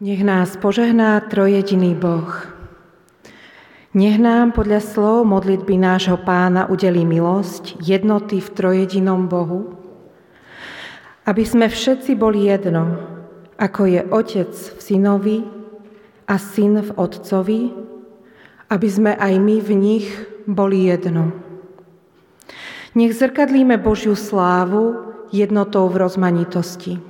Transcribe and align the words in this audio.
Nech 0.00 0.24
nás 0.24 0.56
požehná 0.56 1.20
trojediný 1.28 1.92
Boh. 1.92 2.32
Nech 3.92 4.16
nám 4.16 4.56
podľa 4.56 4.80
slov 4.80 5.28
modlitby 5.28 5.76
nášho 5.76 6.16
pána 6.24 6.64
udelí 6.72 7.04
milosť 7.04 7.76
jednoty 7.84 8.40
v 8.40 8.48
trojedinom 8.48 9.28
Bohu, 9.28 9.76
aby 11.28 11.44
sme 11.44 11.68
všetci 11.68 12.16
boli 12.16 12.48
jedno, 12.48 12.96
ako 13.60 13.80
je 13.84 14.00
Otec 14.08 14.56
v 14.56 14.80
synovi 14.80 15.44
a 16.24 16.40
Syn 16.40 16.80
v 16.80 16.96
Otcovi, 16.96 17.62
aby 18.72 18.88
sme 18.88 19.12
aj 19.20 19.36
my 19.36 19.56
v 19.60 19.70
nich 19.76 20.08
boli 20.48 20.88
jedno. 20.88 21.36
Nech 22.96 23.12
zrkadlíme 23.12 23.76
Božiu 23.76 24.16
slávu 24.16 25.12
jednotou 25.28 25.92
v 25.92 26.08
rozmanitosti. 26.08 27.09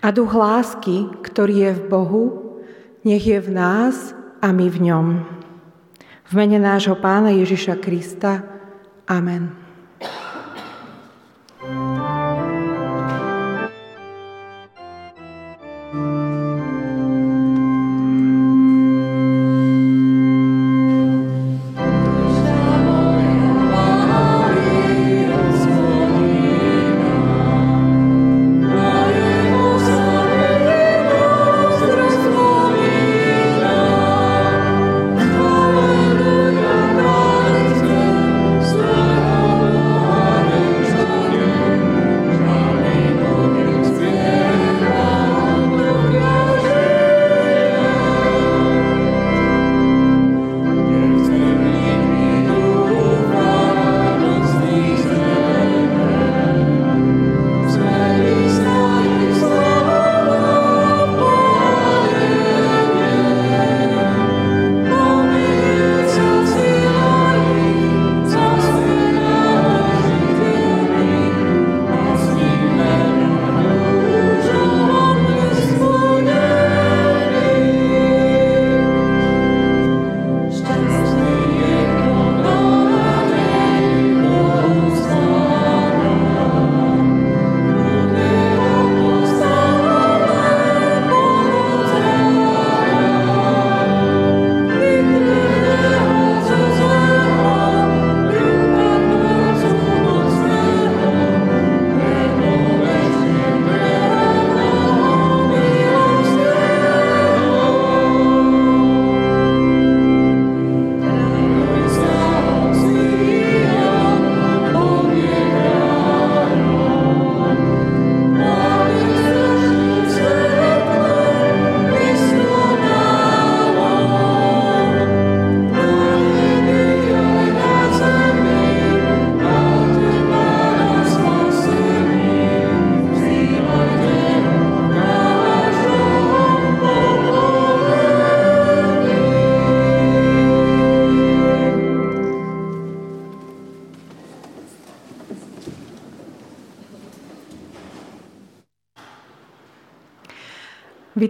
A 0.00 0.08
duch 0.08 0.32
lásky, 0.32 1.12
ktorý 1.20 1.54
je 1.68 1.72
v 1.76 1.82
Bohu, 1.92 2.24
nech 3.04 3.20
je 3.20 3.36
v 3.36 3.50
nás 3.52 4.16
a 4.40 4.48
my 4.48 4.66
v 4.72 4.78
ňom. 4.88 5.06
V 6.24 6.32
mene 6.32 6.56
nášho 6.56 6.96
Pána 6.96 7.36
Ježiša 7.36 7.76
Krista. 7.76 8.40
Amen. 9.04 9.59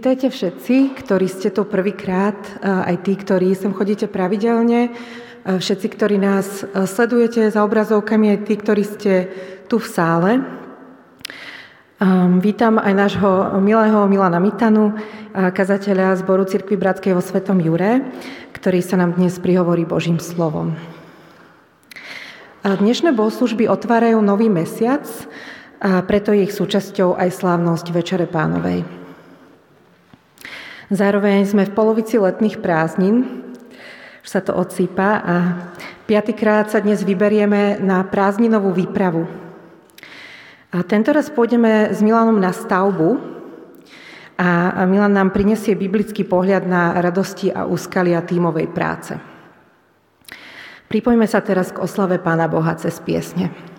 Vítajte 0.01 0.33
všetci, 0.33 0.97
ktorí 0.97 1.29
ste 1.29 1.53
tu 1.53 1.61
prvýkrát, 1.61 2.33
aj 2.65 3.05
tí, 3.05 3.13
ktorí 3.13 3.53
sem 3.53 3.69
chodíte 3.69 4.09
pravidelne, 4.09 4.97
všetci, 5.45 5.87
ktorí 5.93 6.17
nás 6.17 6.65
sledujete 6.73 7.45
za 7.53 7.61
obrazovkami, 7.61 8.33
aj 8.33 8.39
tí, 8.49 8.57
ktorí 8.57 8.81
ste 8.81 9.29
tu 9.69 9.77
v 9.77 9.85
sále. 9.85 10.31
Vítam 12.41 12.81
aj 12.81 12.93
nášho 12.97 13.61
milého 13.61 14.01
Milana 14.09 14.41
Mitanu, 14.41 14.97
kazateľa 15.37 16.17
zboru 16.17 16.49
Cirkvi 16.49 16.81
Bratskej 16.81 17.13
vo 17.13 17.21
Svetom 17.21 17.61
Jure, 17.61 18.01
ktorý 18.57 18.81
sa 18.81 18.97
nám 18.97 19.21
dnes 19.21 19.37
prihovorí 19.37 19.85
Božím 19.85 20.17
slovom. 20.17 20.81
Dnešné 22.65 23.13
bohoslužby 23.13 23.69
otvárajú 23.69 24.17
nový 24.17 24.49
mesiac, 24.49 25.05
a 25.77 26.01
preto 26.01 26.33
je 26.33 26.49
ich 26.49 26.57
súčasťou 26.57 27.21
aj 27.21 27.37
slávnosť 27.37 27.85
Večere 27.93 28.25
Pánovej. 28.25 29.00
Zároveň 30.91 31.47
sme 31.47 31.63
v 31.63 31.71
polovici 31.71 32.19
letných 32.19 32.59
prázdnin, 32.59 33.23
už 34.19 34.27
sa 34.27 34.43
to 34.43 34.51
odsýpa 34.51 35.23
a 35.23 35.35
piatýkrát 36.03 36.67
sa 36.67 36.83
dnes 36.83 37.07
vyberieme 37.07 37.79
na 37.79 38.03
prázdninovú 38.03 38.75
výpravu. 38.75 39.23
A 40.75 40.83
tento 40.83 41.15
raz 41.15 41.31
pôjdeme 41.31 41.95
s 41.95 42.03
Milanom 42.03 42.35
na 42.35 42.51
stavbu 42.51 43.23
a 44.35 44.83
Milan 44.83 45.15
nám 45.15 45.31
prinesie 45.31 45.79
biblický 45.79 46.27
pohľad 46.27 46.67
na 46.67 46.99
radosti 46.99 47.47
a 47.47 47.63
úskalia 47.63 48.19
tímovej 48.27 48.67
práce. 48.75 49.15
Pripojme 50.91 51.23
sa 51.23 51.39
teraz 51.39 51.71
k 51.71 51.79
oslave 51.79 52.19
Pána 52.19 52.51
Boha 52.51 52.75
cez 52.75 52.99
piesne. 52.99 53.70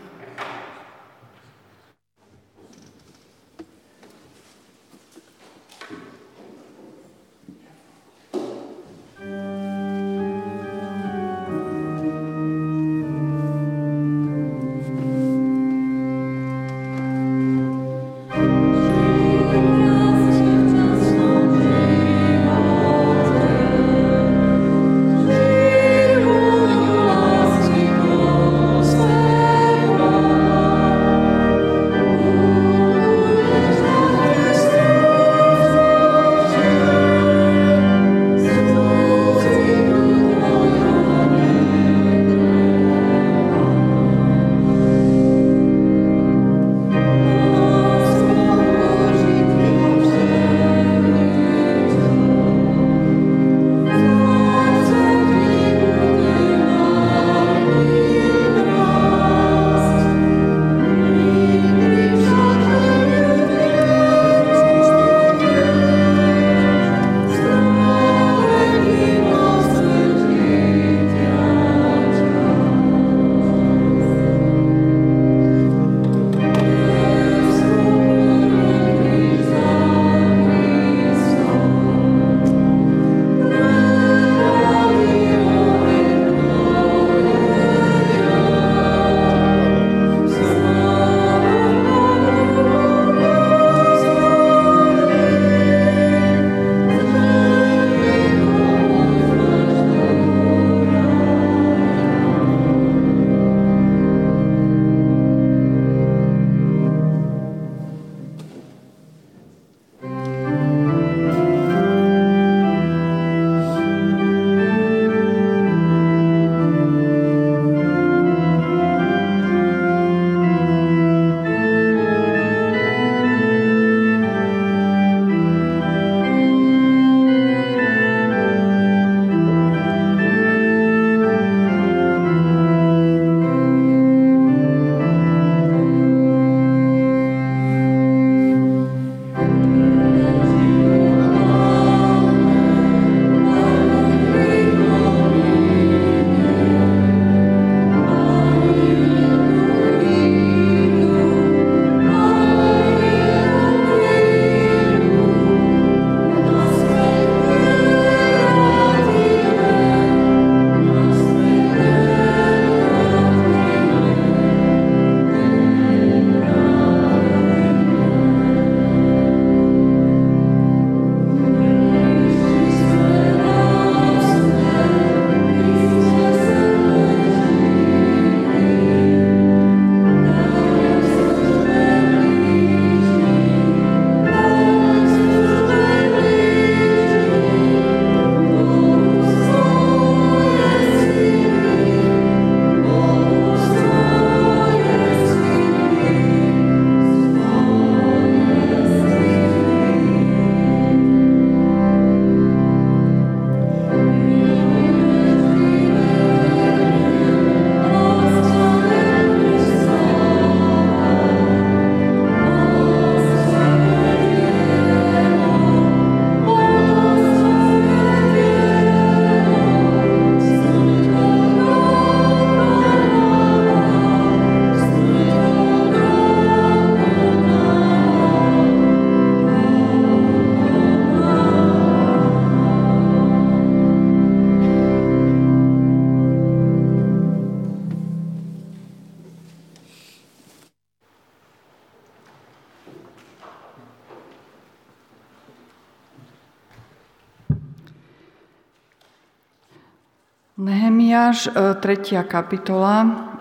Nehemiáš, 251.33 251.49
3. 251.81 252.13
E, 252.13 252.23
kapitola, 252.29 252.97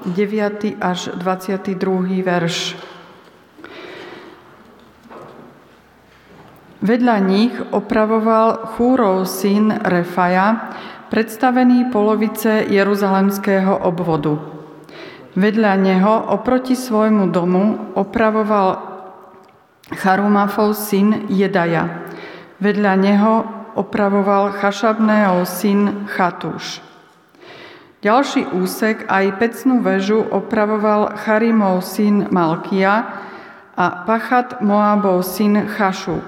9. 0.08 0.80
až 0.80 1.12
22. 1.12 2.24
verš. 2.24 2.80
Vedľa 6.80 7.18
nich 7.20 7.52
opravoval 7.76 8.80
Chúrov 8.80 9.28
syn 9.28 9.76
Refaja, 9.76 10.72
predstavený 11.12 11.92
polovice 11.92 12.64
Jeruzalemského 12.72 13.84
obvodu. 13.84 14.40
Vedľa 15.36 15.74
neho 15.76 16.32
oproti 16.32 16.80
svojmu 16.80 17.28
domu 17.28 17.92
opravoval 18.00 18.88
Charumafov 20.00 20.80
syn 20.80 21.28
Jedaja. 21.28 22.08
Vedľa 22.64 22.94
neho 22.96 23.34
opravoval 23.76 24.56
Chašabného 24.56 25.44
syn 25.44 26.08
Chatúš. 26.08 26.90
Ďalší 28.01 28.50
úsek 28.58 29.05
aj 29.05 29.38
pecnú 29.38 29.86
väžu 29.86 30.25
opravoval 30.25 31.22
Charimov 31.22 31.86
syn 31.86 32.34
Malkia 32.34 33.05
a 33.77 34.10
Pachat 34.10 34.58
Moabov 34.58 35.22
syn 35.22 35.70
Chašúb. 35.70 36.25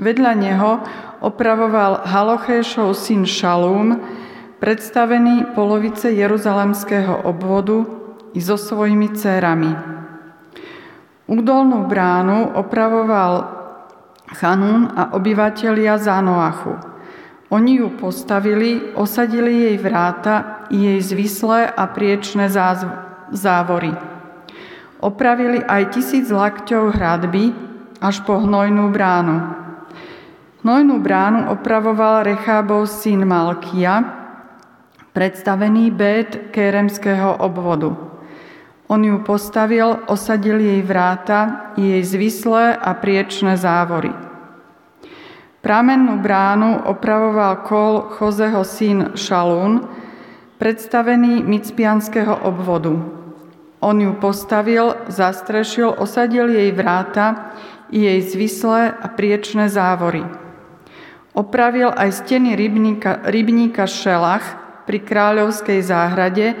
Vedľa 0.00 0.32
neho 0.32 0.80
opravoval 1.20 2.08
Halochéšov 2.08 2.96
syn 2.96 3.28
Šalúm, 3.28 4.00
predstavený 4.64 5.52
polovice 5.52 6.08
Jeruzalemského 6.08 7.20
obvodu 7.20 7.84
i 8.32 8.40
so 8.40 8.56
svojimi 8.56 9.12
dcérami. 9.12 9.72
Údolnú 11.28 11.84
bránu 11.84 12.56
opravoval 12.56 13.44
Chanún 14.40 14.88
a 14.96 15.12
obyvatelia 15.12 16.00
Zanoachu. 16.00 16.97
Oni 17.48 17.80
ju 17.80 17.88
postavili, 17.96 18.92
osadili 18.92 19.72
jej 19.72 19.76
vráta 19.80 20.68
i 20.68 20.84
jej 20.84 21.00
zvislé 21.00 21.64
a 21.64 21.88
priečné 21.88 22.52
závory. 23.32 23.96
Opravili 25.00 25.64
aj 25.64 25.96
tisíc 25.96 26.28
lakťov 26.28 26.92
hradby 26.92 27.56
až 28.04 28.20
po 28.28 28.36
hnojnú 28.44 28.92
bránu. 28.92 29.36
Hnojnú 30.60 31.00
bránu 31.00 31.48
opravoval 31.48 32.28
Rechábov 32.28 32.84
syn 32.84 33.24
Malkia, 33.24 34.04
predstavený 35.16 35.88
bét 35.88 36.52
Kéremského 36.52 37.40
obvodu. 37.40 37.96
On 38.92 39.00
ju 39.00 39.24
postavil, 39.24 40.04
osadil 40.04 40.60
jej 40.60 40.84
vráta 40.84 41.72
i 41.80 41.96
jej 41.96 42.04
zvislé 42.04 42.76
a 42.76 42.92
priečné 42.92 43.56
závory. 43.56 44.27
Pramennú 45.58 46.22
bránu 46.22 46.86
opravoval 46.86 47.66
kol 47.66 48.14
Chozeho 48.14 48.62
syn 48.62 49.18
Šalún, 49.18 49.90
predstavený 50.54 51.42
Micpianského 51.42 52.46
obvodu. 52.46 52.94
On 53.82 53.94
ju 53.98 54.14
postavil, 54.22 54.94
zastrešil, 55.10 55.98
osadil 55.98 56.46
jej 56.50 56.70
vráta 56.70 57.54
i 57.90 58.06
jej 58.06 58.20
zvislé 58.22 58.94
a 58.94 59.06
priečné 59.10 59.66
závory. 59.66 60.22
Opravil 61.34 61.90
aj 61.90 62.22
steny 62.22 62.54
rybníka, 62.54 63.26
rybníka 63.26 63.86
Šelach 63.86 64.42
pri 64.86 65.02
kráľovskej 65.02 65.82
záhrade 65.82 66.54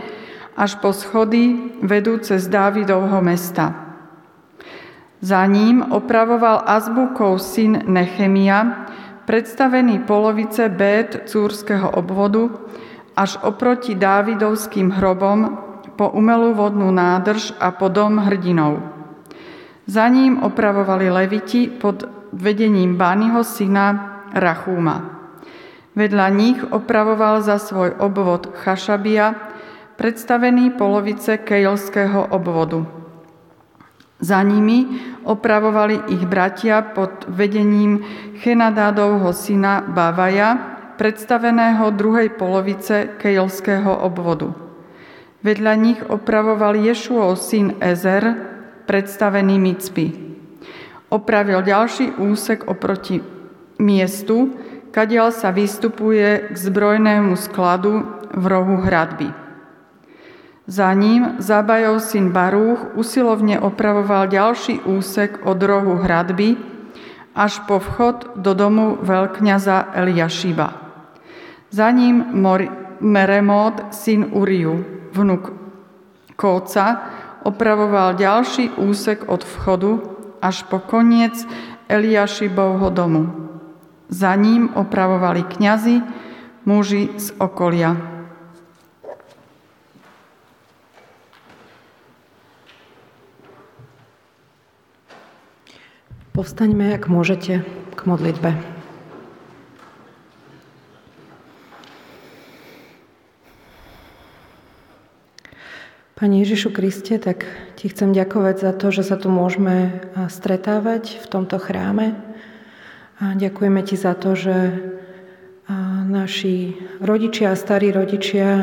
až 0.58 0.74
po 0.82 0.90
schody 0.90 1.74
vedúce 1.86 2.34
z 2.34 2.46
Dávidovho 2.50 3.22
mesta. 3.22 3.94
Za 5.18 5.42
ním 5.50 5.82
opravoval 5.82 6.62
Azbukov 6.62 7.42
syn 7.42 7.82
Nechemia, 7.90 8.86
predstavený 9.28 10.08
polovice 10.08 10.72
bét 10.72 11.28
cúrského 11.28 11.92
obvodu 11.92 12.48
až 13.12 13.36
oproti 13.44 13.92
Dávidovským 13.92 14.88
hrobom 14.96 15.68
po 16.00 16.08
umelú 16.16 16.56
vodnú 16.56 16.88
nádrž 16.88 17.52
a 17.60 17.76
po 17.76 17.92
dom 17.92 18.24
hrdinov. 18.24 18.80
Za 19.84 20.08
ním 20.08 20.40
opravovali 20.40 21.12
leviti 21.12 21.68
pod 21.68 22.08
vedením 22.32 22.96
Bányho 22.96 23.44
syna 23.44 24.16
Rachúma. 24.32 25.20
Vedľa 25.92 26.26
nich 26.32 26.60
opravoval 26.64 27.44
za 27.44 27.60
svoj 27.60 28.00
obvod 28.00 28.48
Chašabia, 28.64 29.36
predstavený 30.00 30.72
polovice 30.78 31.36
kejlského 31.36 32.32
obvodu. 32.32 32.86
Za 34.18 34.42
nimi 34.42 34.98
opravovali 35.22 36.10
ich 36.10 36.26
bratia 36.26 36.82
pod 36.82 37.30
vedením 37.30 38.02
Chenadádovho 38.42 39.30
syna 39.30 39.78
Bavaja, 39.86 40.58
predstaveného 40.98 41.94
druhej 41.94 42.34
polovice 42.34 43.14
kejlského 43.22 44.02
obvodu. 44.02 44.50
Vedľa 45.46 45.74
nich 45.78 46.00
opravoval 46.02 46.74
Ješuov 46.82 47.38
syn 47.38 47.78
Ezer, 47.78 48.34
predstavený 48.90 49.54
Micpy. 49.62 50.06
Opravil 51.14 51.62
ďalší 51.62 52.18
úsek 52.18 52.66
oproti 52.66 53.22
miestu, 53.78 54.50
kadiaľ 54.90 55.30
sa 55.30 55.54
vystupuje 55.54 56.50
k 56.50 56.56
zbrojnému 56.58 57.38
skladu 57.38 58.02
v 58.34 58.44
rohu 58.50 58.82
hradby. 58.82 59.47
Za 60.68 60.92
ním 60.92 61.40
Zabajov 61.40 62.04
syn 62.04 62.28
Barúch 62.28 62.92
usilovne 62.92 63.56
opravoval 63.56 64.28
ďalší 64.28 64.84
úsek 64.84 65.40
od 65.48 65.56
rohu 65.64 65.96
hradby 65.96 66.60
až 67.32 67.64
po 67.64 67.80
vchod 67.80 68.36
do 68.36 68.52
domu 68.52 69.00
veľkňaza 69.00 69.96
Eliašiba. 69.96 70.68
Za 71.72 71.88
ním 71.88 72.20
Mor- 72.36 72.68
Meremód 73.00 73.96
syn 73.96 74.28
Uriu, 74.28 74.84
vnuk 75.16 75.56
Kóca, 76.36 77.00
opravoval 77.48 78.20
ďalší 78.20 78.76
úsek 78.76 79.24
od 79.24 79.48
vchodu 79.48 80.04
až 80.44 80.68
po 80.68 80.84
koniec 80.84 81.48
Eliašibovho 81.88 82.92
domu. 82.92 83.24
Za 84.12 84.36
ním 84.36 84.68
opravovali 84.76 85.48
kňazi, 85.48 86.04
muži 86.68 87.08
z 87.16 87.32
okolia. 87.40 88.17
Povstaňme, 96.38 96.94
ak 96.94 97.10
môžete, 97.10 97.66
k 97.66 98.00
modlitbe. 98.06 98.54
Pane 106.14 106.36
Ježišu 106.38 106.70
Kriste, 106.70 107.18
tak 107.18 107.42
ti 107.74 107.90
chcem 107.90 108.14
ďakovať 108.14 108.54
za 108.62 108.70
to, 108.70 108.94
že 108.94 109.02
sa 109.02 109.18
tu 109.18 109.34
môžeme 109.34 109.98
stretávať 110.30 111.18
v 111.18 111.26
tomto 111.26 111.58
chráme. 111.58 112.14
A 113.18 113.34
ďakujeme 113.34 113.82
ti 113.82 113.98
za 113.98 114.14
to, 114.14 114.38
že 114.38 114.78
naši 116.06 116.78
rodičia 117.02 117.50
a 117.50 117.58
starí 117.58 117.90
rodičia 117.90 118.62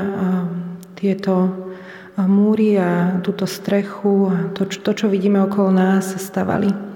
tieto 0.96 1.51
múry 2.24 2.79
a 2.79 3.20
túto 3.20 3.44
strechu 3.44 4.32
a 4.32 4.36
to, 4.55 4.63
to, 4.63 4.91
čo 4.96 5.12
vidíme 5.12 5.44
okolo 5.44 5.75
nás, 5.75 6.15
stavali. 6.15 6.95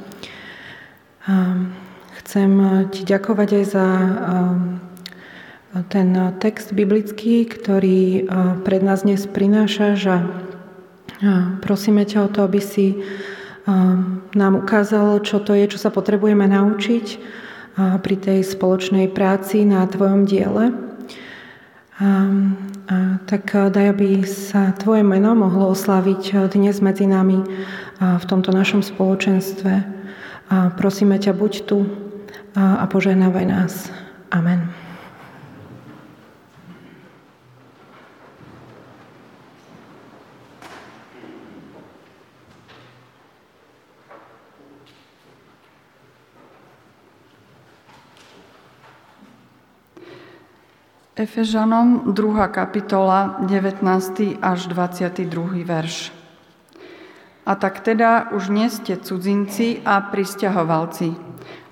Chcem 2.20 2.52
ti 2.90 3.06
ďakovať 3.06 3.50
aj 3.54 3.66
za 3.70 3.88
ten 5.94 6.10
text 6.42 6.74
biblický, 6.74 7.46
ktorý 7.46 8.26
pred 8.66 8.82
nás 8.82 9.06
dnes 9.06 9.30
prinášaš 9.30 10.00
a 10.10 10.18
prosíme 11.62 12.10
ťa 12.10 12.26
o 12.26 12.30
to, 12.34 12.42
aby 12.42 12.58
si 12.58 12.98
nám 14.34 14.54
ukázal, 14.58 15.22
čo 15.22 15.38
to 15.38 15.54
je, 15.54 15.70
čo 15.70 15.78
sa 15.78 15.94
potrebujeme 15.94 16.50
naučiť 16.50 17.06
pri 17.78 18.16
tej 18.18 18.42
spoločnej 18.42 19.14
práci 19.14 19.62
na 19.62 19.86
Tvojom 19.86 20.26
diele. 20.26 20.74
Tak 23.30 23.44
daj, 23.70 23.86
aby 23.94 24.26
sa 24.26 24.74
Tvoje 24.74 25.06
meno 25.06 25.38
mohlo 25.38 25.70
oslaviť 25.78 26.50
dnes 26.50 26.82
medzi 26.82 27.06
nami 27.06 27.46
v 28.02 28.26
tomto 28.26 28.50
našom 28.50 28.82
spoločenstve. 28.82 29.99
A 30.50 30.74
prosíme 30.74 31.22
ťa, 31.22 31.38
buď 31.38 31.54
tu 31.70 31.86
a, 32.58 32.86
požehnávaj 32.90 33.46
nás. 33.46 33.94
Amen. 34.34 34.74
Efežanom 51.20 52.16
2. 52.16 52.48
kapitola 52.48 53.44
19. 53.44 54.40
až 54.40 54.72
22. 54.72 55.68
verš. 55.68 56.19
A 57.50 57.58
tak 57.58 57.82
teda 57.82 58.30
už 58.30 58.54
nie 58.54 58.70
ste 58.70 58.94
cudzinci 58.94 59.82
a 59.82 60.06
pristahovalci, 60.06 61.18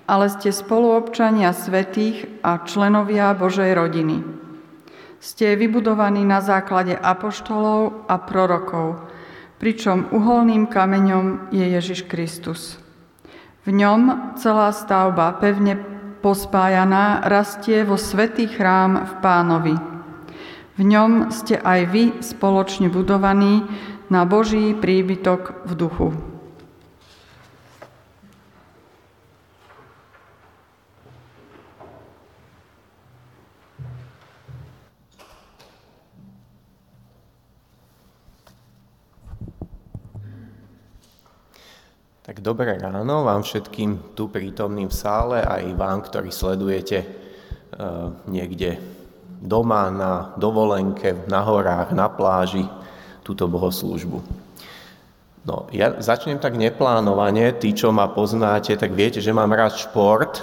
ale 0.09 0.25
ste 0.33 0.49
spoluobčania 0.49 1.53
svetých 1.53 2.25
a 2.41 2.65
členovia 2.65 3.37
Božej 3.37 3.77
rodiny. 3.77 4.25
Ste 5.21 5.53
vybudovaní 5.53 6.25
na 6.25 6.41
základe 6.41 6.97
apoštolov 6.97 8.09
a 8.09 8.17
prorokov, 8.17 9.05
pričom 9.61 10.09
uholným 10.09 10.65
kameňom 10.65 11.53
je 11.53 11.65
Ježiš 11.77 12.09
Kristus. 12.09 12.81
V 13.61 13.69
ňom 13.69 14.33
celá 14.41 14.73
stavba 14.73 15.37
pevne 15.37 15.77
pospájaná 16.25 17.21
rastie 17.29 17.85
vo 17.85 18.01
svetý 18.01 18.49
chrám 18.49 19.05
v 19.05 19.13
pánovi. 19.21 19.75
V 20.77 20.81
ňom 20.85 21.29
ste 21.29 21.57
aj 21.57 21.81
vy 21.89 22.03
spoločne 22.21 22.89
budovaní 22.89 23.65
na 24.07 24.23
Boží 24.23 24.71
príbytok 24.71 25.67
v 25.67 25.71
duchu. 25.75 26.09
Tak 42.27 42.43
dobré 42.43 42.75
ráno 42.75 43.23
vám 43.23 43.39
všetkým 43.39 44.11
tu 44.11 44.27
prítomným 44.27 44.91
v 44.91 44.95
sále, 44.99 45.39
aj 45.39 45.63
vám, 45.79 46.03
ktorí 46.03 46.27
sledujete 46.27 47.07
uh, 47.07 48.11
niekde 48.27 48.83
doma, 49.39 49.87
na 49.87 50.35
dovolenke, 50.35 51.15
na 51.31 51.39
horách, 51.39 51.95
na 51.95 52.11
pláži, 52.11 52.67
túto 53.27 53.43
bohoslúžbu. 53.51 54.23
No, 55.43 55.67
ja 55.75 55.99
začnem 55.99 56.39
tak 56.39 56.55
neplánovane, 56.55 57.51
tí, 57.59 57.75
čo 57.75 57.91
ma 57.91 58.07
poznáte, 58.07 58.71
tak 58.79 58.95
viete, 58.95 59.19
že 59.19 59.35
mám 59.35 59.51
rád 59.51 59.75
šport, 59.75 60.39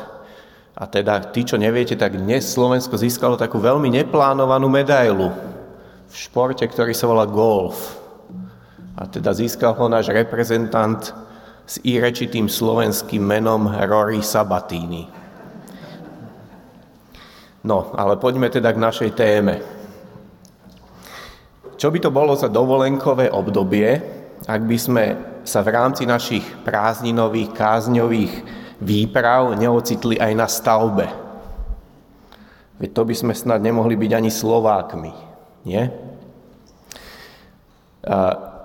a 0.75 0.91
teda 0.91 1.31
tí, 1.31 1.47
čo 1.47 1.55
neviete, 1.55 1.95
tak 1.95 2.19
dnes 2.19 2.51
Slovensko 2.51 2.99
získalo 2.99 3.39
takú 3.39 3.63
veľmi 3.63 3.95
neplánovanú 3.95 4.67
medailu 4.67 5.31
v 6.11 6.15
športe, 6.15 6.67
ktorý 6.67 6.91
sa 6.91 7.07
volá 7.07 7.31
golf. 7.31 7.95
A 8.99 9.07
teda 9.07 9.31
získal 9.31 9.79
ho 9.79 9.87
náš 9.87 10.11
reprezentant 10.11 11.15
s 11.63 11.79
irečitým 11.87 12.51
slovenským 12.51 13.23
menom 13.23 13.71
Rory 13.71 14.19
Sabatini. 14.19 15.07
No, 17.65 17.95
ale 17.95 18.19
poďme 18.19 18.51
teda 18.51 18.75
k 18.75 18.83
našej 18.83 19.11
téme. 19.15 19.63
Čo 21.75 21.91
by 21.91 21.99
to 21.99 22.11
bolo 22.15 22.39
za 22.39 22.47
dovolenkové 22.47 23.31
obdobie, 23.31 23.99
ak 24.47 24.63
by 24.63 24.77
sme 24.79 25.05
sa 25.43 25.61
v 25.61 25.73
rámci 25.75 26.07
našich 26.07 26.45
prázdninových, 26.63 27.51
kázňových 27.53 28.33
výprav 28.81 29.59
neocitli 29.59 30.17
aj 30.21 30.33
na 30.37 30.47
stavbe? 30.47 31.07
Veď 32.79 32.91
to 32.91 33.03
by 33.07 33.15
sme 33.15 33.33
snad 33.35 33.63
nemohli 33.63 33.95
byť 33.95 34.13
ani 34.15 34.31
Slovákmi, 34.35 35.13
nie? 35.67 35.83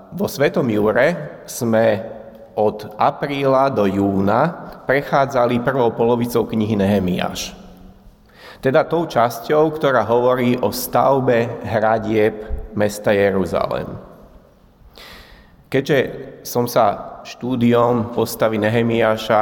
Vo 0.09 0.27
Svetom 0.27 0.65
Jure 0.67 1.39
sme 1.45 2.01
od 2.57 2.91
apríla 2.99 3.71
do 3.71 3.87
júna 3.87 4.51
prechádzali 4.83 5.63
prvou 5.63 5.95
polovicou 5.95 6.43
knihy 6.43 6.75
Nehemiáš. 6.75 7.55
Teda 8.59 8.83
tou 8.83 9.07
časťou, 9.07 9.71
ktorá 9.71 10.03
hovorí 10.03 10.59
o 10.59 10.73
stavbe 10.75 11.63
hradieb 11.63 12.58
mesta 12.75 13.11
Jeruzalém. 13.11 13.87
Keďže 15.69 15.97
som 16.41 16.65
sa 16.65 17.21
štúdiom 17.21 18.17
postavy 18.17 18.57
Nehemiáša 18.57 19.41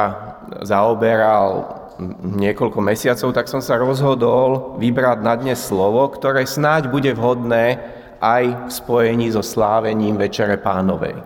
zaoberal 0.60 1.78
niekoľko 2.22 2.78
mesiacov, 2.84 3.32
tak 3.32 3.48
som 3.48 3.64
sa 3.64 3.80
rozhodol 3.80 4.76
vybrať 4.76 5.18
na 5.24 5.34
dnes 5.34 5.58
slovo, 5.58 6.04
ktoré 6.12 6.44
snáď 6.44 6.92
bude 6.92 7.10
vhodné 7.16 7.80
aj 8.20 8.44
v 8.66 8.70
spojení 8.70 9.32
so 9.32 9.40
slávením 9.40 10.20
Večere 10.20 10.60
Pánovej. 10.60 11.16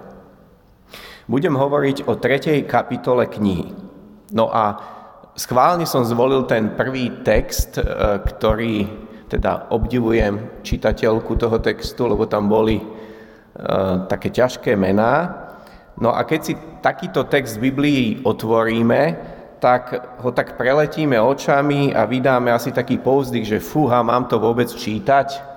Budem 1.27 1.55
hovoriť 1.57 2.07
o 2.07 2.17
tretej 2.19 2.65
kapitole 2.69 3.27
knihy. 3.27 3.73
No 4.33 4.55
a 4.55 4.79
schválne 5.35 5.85
som 5.85 6.05
zvolil 6.05 6.45
ten 6.45 6.73
prvý 6.79 7.25
text, 7.25 7.79
e, 7.79 7.85
ktorý 8.23 8.87
teda 9.33 9.73
obdivujem 9.73 10.61
čitateľku 10.61 11.33
toho 11.41 11.57
textu, 11.65 12.05
lebo 12.05 12.29
tam 12.29 12.53
boli 12.53 12.77
e, 12.77 12.85
také 14.12 14.29
ťažké 14.29 14.77
mená. 14.77 15.33
No 15.97 16.12
a 16.12 16.21
keď 16.29 16.41
si 16.45 16.53
takýto 16.85 17.25
text 17.25 17.57
v 17.57 17.73
Biblii 17.73 18.05
otvoríme, 18.29 19.01
tak 19.62 19.95
ho 20.21 20.35
tak 20.35 20.59
preletíme 20.59 21.17
očami 21.17 21.95
a 21.95 22.05
vydáme 22.05 22.51
asi 22.51 22.75
taký 22.75 22.99
povzdych, 22.99 23.47
že 23.47 23.59
fúha, 23.62 24.03
mám 24.03 24.27
to 24.27 24.43
vôbec 24.43 24.67
čítať. 24.69 25.53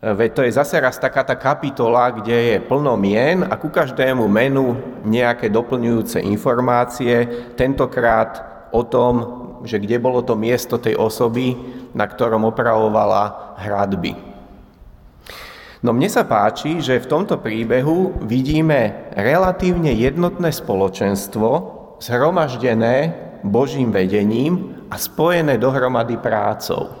Veď 0.00 0.30
to 0.32 0.40
je 0.48 0.56
zase 0.56 0.80
raz 0.80 0.96
taká 0.96 1.26
tá 1.26 1.36
kapitola, 1.36 2.08
kde 2.08 2.56
je 2.56 2.56
plno 2.64 2.96
mien 2.96 3.44
a 3.44 3.58
ku 3.60 3.68
každému 3.68 4.24
menu 4.30 4.72
nejaké 5.04 5.52
doplňujúce 5.52 6.24
informácie, 6.24 7.28
tentokrát 7.52 8.40
o 8.72 8.80
tom, 8.86 9.14
že 9.64 9.80
kde 9.80 9.96
bolo 10.00 10.24
to 10.24 10.36
miesto 10.36 10.80
tej 10.80 10.96
osoby, 10.96 11.56
na 11.92 12.06
ktorom 12.06 12.48
opravovala 12.48 13.56
hradby. 13.60 14.30
No 15.80 15.96
mne 15.96 16.12
sa 16.12 16.28
páči, 16.28 16.84
že 16.84 17.00
v 17.00 17.08
tomto 17.08 17.40
príbehu 17.40 18.20
vidíme 18.20 19.08
relatívne 19.16 19.96
jednotné 19.96 20.52
spoločenstvo, 20.52 21.48
zhromaždené 22.04 23.16
Božím 23.40 23.88
vedením 23.88 24.76
a 24.92 25.00
spojené 25.00 25.56
dohromady 25.56 26.20
prácou. 26.20 26.92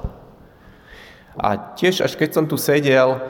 A 1.36 1.76
tiež, 1.76 2.04
až 2.04 2.16
keď 2.16 2.30
som 2.36 2.44
tu 2.48 2.56
sedel, 2.56 3.16
e, 3.16 3.20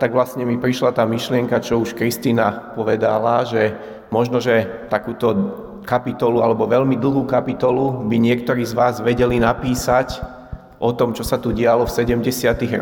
tak 0.00 0.16
vlastne 0.16 0.48
mi 0.48 0.56
prišla 0.56 0.96
tá 0.96 1.04
myšlienka, 1.04 1.60
čo 1.60 1.80
už 1.80 1.92
Kristina 1.92 2.72
povedala, 2.72 3.44
že 3.44 3.76
možno, 4.08 4.40
že 4.40 4.88
takúto 4.88 5.32
kapitolu 5.86 6.42
alebo 6.42 6.66
veľmi 6.66 6.98
dlhú 6.98 7.22
kapitolu 7.30 8.04
by 8.10 8.16
niektorí 8.18 8.66
z 8.66 8.74
vás 8.74 8.98
vedeli 8.98 9.38
napísať 9.38 10.18
o 10.82 10.90
tom, 10.92 11.14
čo 11.14 11.22
sa 11.22 11.38
tu 11.38 11.54
dialo 11.54 11.86
v 11.86 11.94
70. 11.94 12.26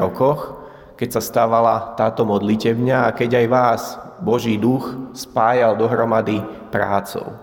rokoch, 0.00 0.64
keď 0.96 1.20
sa 1.20 1.22
stávala 1.22 1.94
táto 1.94 2.24
modlitevňa 2.24 3.06
a 3.06 3.14
keď 3.14 3.44
aj 3.44 3.46
vás 3.52 3.82
Boží 4.24 4.56
duch 4.56 5.12
spájal 5.12 5.76
dohromady 5.76 6.40
prácou. 6.72 7.36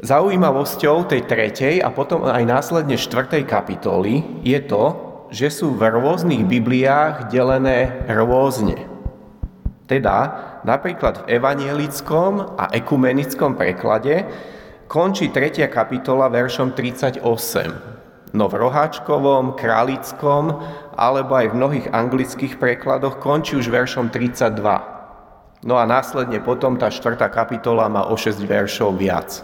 Zaujímavosťou 0.00 1.04
tej 1.12 1.28
tretej 1.28 1.84
a 1.84 1.92
potom 1.92 2.24
aj 2.24 2.40
následne 2.48 2.96
štvrtej 2.96 3.44
kapitoly 3.44 4.24
je 4.40 4.56
to, 4.64 4.96
že 5.28 5.52
sú 5.52 5.76
v 5.76 5.92
rôznych 5.92 6.48
Bibliách 6.48 7.28
delené 7.28 8.08
rôzne. 8.08 8.88
Teda 9.84 10.49
napríklad 10.66 11.24
v 11.24 11.40
evanielickom 11.40 12.58
a 12.58 12.72
ekumenickom 12.72 13.56
preklade 13.56 14.28
končí 14.90 15.30
3. 15.30 15.70
kapitola 15.70 16.26
veršom 16.26 16.74
38. 16.74 17.22
No 18.30 18.46
v 18.46 18.54
roháčkovom, 18.62 19.58
králickom 19.58 20.62
alebo 20.94 21.34
aj 21.34 21.50
v 21.50 21.56
mnohých 21.58 21.86
anglických 21.90 22.58
prekladoch 22.62 23.18
končí 23.18 23.58
už 23.58 23.70
veršom 23.70 24.10
32. 24.10 24.58
No 25.66 25.76
a 25.76 25.84
následne 25.84 26.40
potom 26.40 26.80
tá 26.80 26.88
4. 26.88 27.20
kapitola 27.28 27.90
má 27.90 28.08
o 28.08 28.16
6 28.16 28.40
veršov 28.46 28.96
viac. 28.96 29.42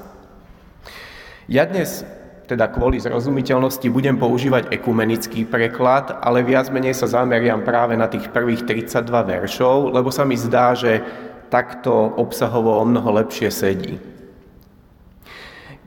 Ja 1.46 1.62
dnes 1.62 2.02
teda 2.46 2.70
kvôli 2.70 3.02
zrozumiteľnosti 3.02 3.86
budem 3.90 4.14
používať 4.14 4.70
ekumenický 4.70 5.50
preklad, 5.50 6.14
ale 6.22 6.46
viac 6.46 6.70
menej 6.70 6.94
sa 6.94 7.10
zameriam 7.10 7.66
práve 7.66 7.98
na 7.98 8.06
tých 8.06 8.30
prvých 8.30 8.62
32 8.62 9.02
veršov, 9.10 9.90
lebo 9.90 10.14
sa 10.14 10.22
mi 10.22 10.38
zdá, 10.38 10.72
že 10.78 11.02
takto 11.50 11.90
obsahovo 12.18 12.78
o 12.78 12.84
mnoho 12.86 13.22
lepšie 13.22 13.50
sedí. 13.50 13.98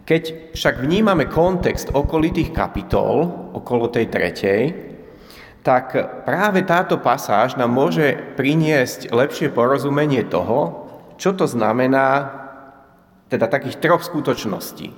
Keď 0.03 0.53
však 0.57 0.83
vnímame 0.83 1.29
kontext 1.31 1.95
okolitých 1.95 2.51
kapitol, 2.51 3.29
okolo 3.55 3.87
tej 3.87 4.09
tretej, 4.09 4.61
tak 5.61 5.93
práve 6.25 6.65
táto 6.65 6.97
pasáž 6.97 7.59
nám 7.59 7.71
môže 7.71 8.17
priniesť 8.35 9.11
lepšie 9.11 9.53
porozumenie 9.53 10.25
toho, 10.25 10.87
čo 11.19 11.35
to 11.35 11.45
znamená, 11.45 12.31
teda 13.29 13.45
takých 13.45 13.77
troch 13.77 14.01
skutočností. 14.01 14.89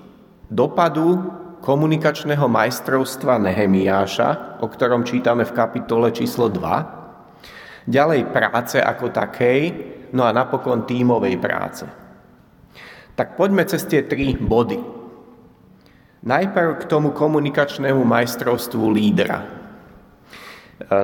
Dopadu 0.47 1.40
komunikačného 1.61 2.49
majstrovstva 2.49 3.37
Nehemiáša, 3.37 4.59
o 4.59 4.67
ktorom 4.67 5.05
čítame 5.05 5.45
v 5.45 5.53
kapitole 5.53 6.09
číslo 6.09 6.49
2, 6.49 7.85
ďalej 7.85 8.33
práce 8.33 8.81
ako 8.81 9.13
takej, 9.13 9.61
no 10.11 10.25
a 10.25 10.33
napokon 10.33 10.89
tímovej 10.89 11.37
práce. 11.37 11.85
Tak 13.13 13.37
poďme 13.37 13.63
cez 13.69 13.85
tie 13.85 14.01
tri 14.01 14.33
body. 14.33 14.81
Najprv 16.21 16.81
k 16.81 16.83
tomu 16.89 17.13
komunikačnému 17.13 18.01
majstrovstvu 18.05 18.85
lídra. 18.93 19.45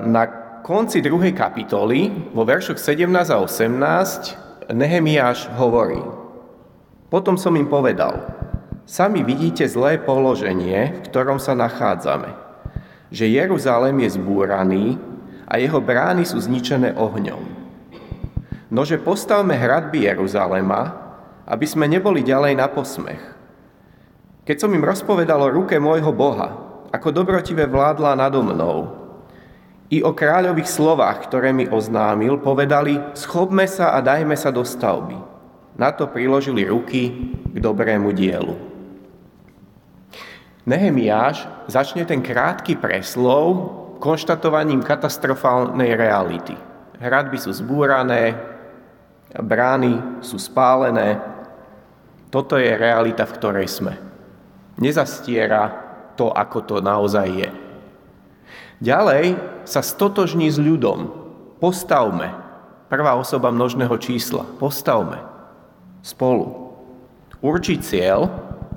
Na 0.06 0.24
konci 0.66 1.06
druhej 1.06 1.38
kapitoly, 1.38 2.34
vo 2.34 2.42
veršoch 2.46 2.82
17 2.82 3.30
a 3.30 3.38
18, 3.42 4.74
Nehemiáš 4.74 5.48
hovorí, 5.56 6.02
potom 7.08 7.40
som 7.40 7.56
im 7.56 7.70
povedal, 7.72 8.20
Sami 8.88 9.20
vidíte 9.20 9.68
zlé 9.68 10.00
položenie, 10.00 10.96
v 10.96 11.00
ktorom 11.12 11.44
sa 11.44 11.52
nachádzame. 11.52 12.32
že 13.12 13.28
Jeruzalém 13.28 14.00
je 14.04 14.16
zbúraný 14.16 15.00
a 15.48 15.60
jeho 15.60 15.80
brány 15.80 16.24
sú 16.28 16.40
zničené 16.40 16.96
ohňom. 16.96 17.40
Nože 18.68 19.00
postavme 19.00 19.56
hradby 19.56 20.08
Jeruzalema, 20.08 20.92
aby 21.48 21.64
sme 21.68 21.88
neboli 21.88 22.24
ďalej 22.24 22.54
na 22.60 22.68
posmech. 22.68 23.24
Keď 24.44 24.56
som 24.60 24.72
im 24.72 24.84
rozpovedal 24.84 25.40
o 25.40 25.52
ruke 25.52 25.80
môjho 25.80 26.12
Boha, 26.12 26.80
ako 26.92 27.12
dobrotivé 27.12 27.68
vládla 27.68 28.16
nado 28.16 28.44
mnou, 28.44 28.92
i 29.88 30.04
o 30.04 30.12
kráľových 30.12 30.68
slovách, 30.68 31.32
ktoré 31.32 31.56
mi 31.56 31.64
oznámil, 31.68 32.44
povedali, 32.44 33.00
schopme 33.16 33.68
sa 33.68 33.96
a 33.96 34.04
dajme 34.04 34.36
sa 34.36 34.52
do 34.52 34.68
stavby. 34.68 35.16
Na 35.80 35.96
to 35.96 36.12
priložili 36.12 36.68
ruky 36.68 37.36
k 37.52 37.58
dobrému 37.60 38.12
dielu. 38.12 38.77
Nehemiáš 40.68 41.48
začne 41.72 42.04
ten 42.04 42.20
krátky 42.20 42.76
preslov 42.76 43.72
konštatovaním 44.04 44.84
katastrofálnej 44.84 45.96
reality. 45.96 46.60
Hradby 47.00 47.40
sú 47.40 47.56
zbúrané, 47.56 48.36
brány 49.32 50.20
sú 50.20 50.36
spálené. 50.36 51.24
Toto 52.28 52.60
je 52.60 52.68
realita, 52.76 53.24
v 53.24 53.36
ktorej 53.40 53.68
sme. 53.72 53.96
Nezastiera 54.76 55.72
to, 56.20 56.36
ako 56.36 56.60
to 56.68 56.76
naozaj 56.84 57.32
je. 57.32 57.50
Ďalej 58.84 59.40
sa 59.64 59.80
stotožní 59.80 60.52
s 60.52 60.60
ľudom. 60.60 61.10
Postavme. 61.64 62.36
Prvá 62.92 63.16
osoba 63.16 63.56
množného 63.56 63.96
čísla. 64.04 64.44
Postavme. 64.60 65.24
Spolu. 66.04 66.76
Určiť 67.40 67.80
cieľ, 67.80 68.28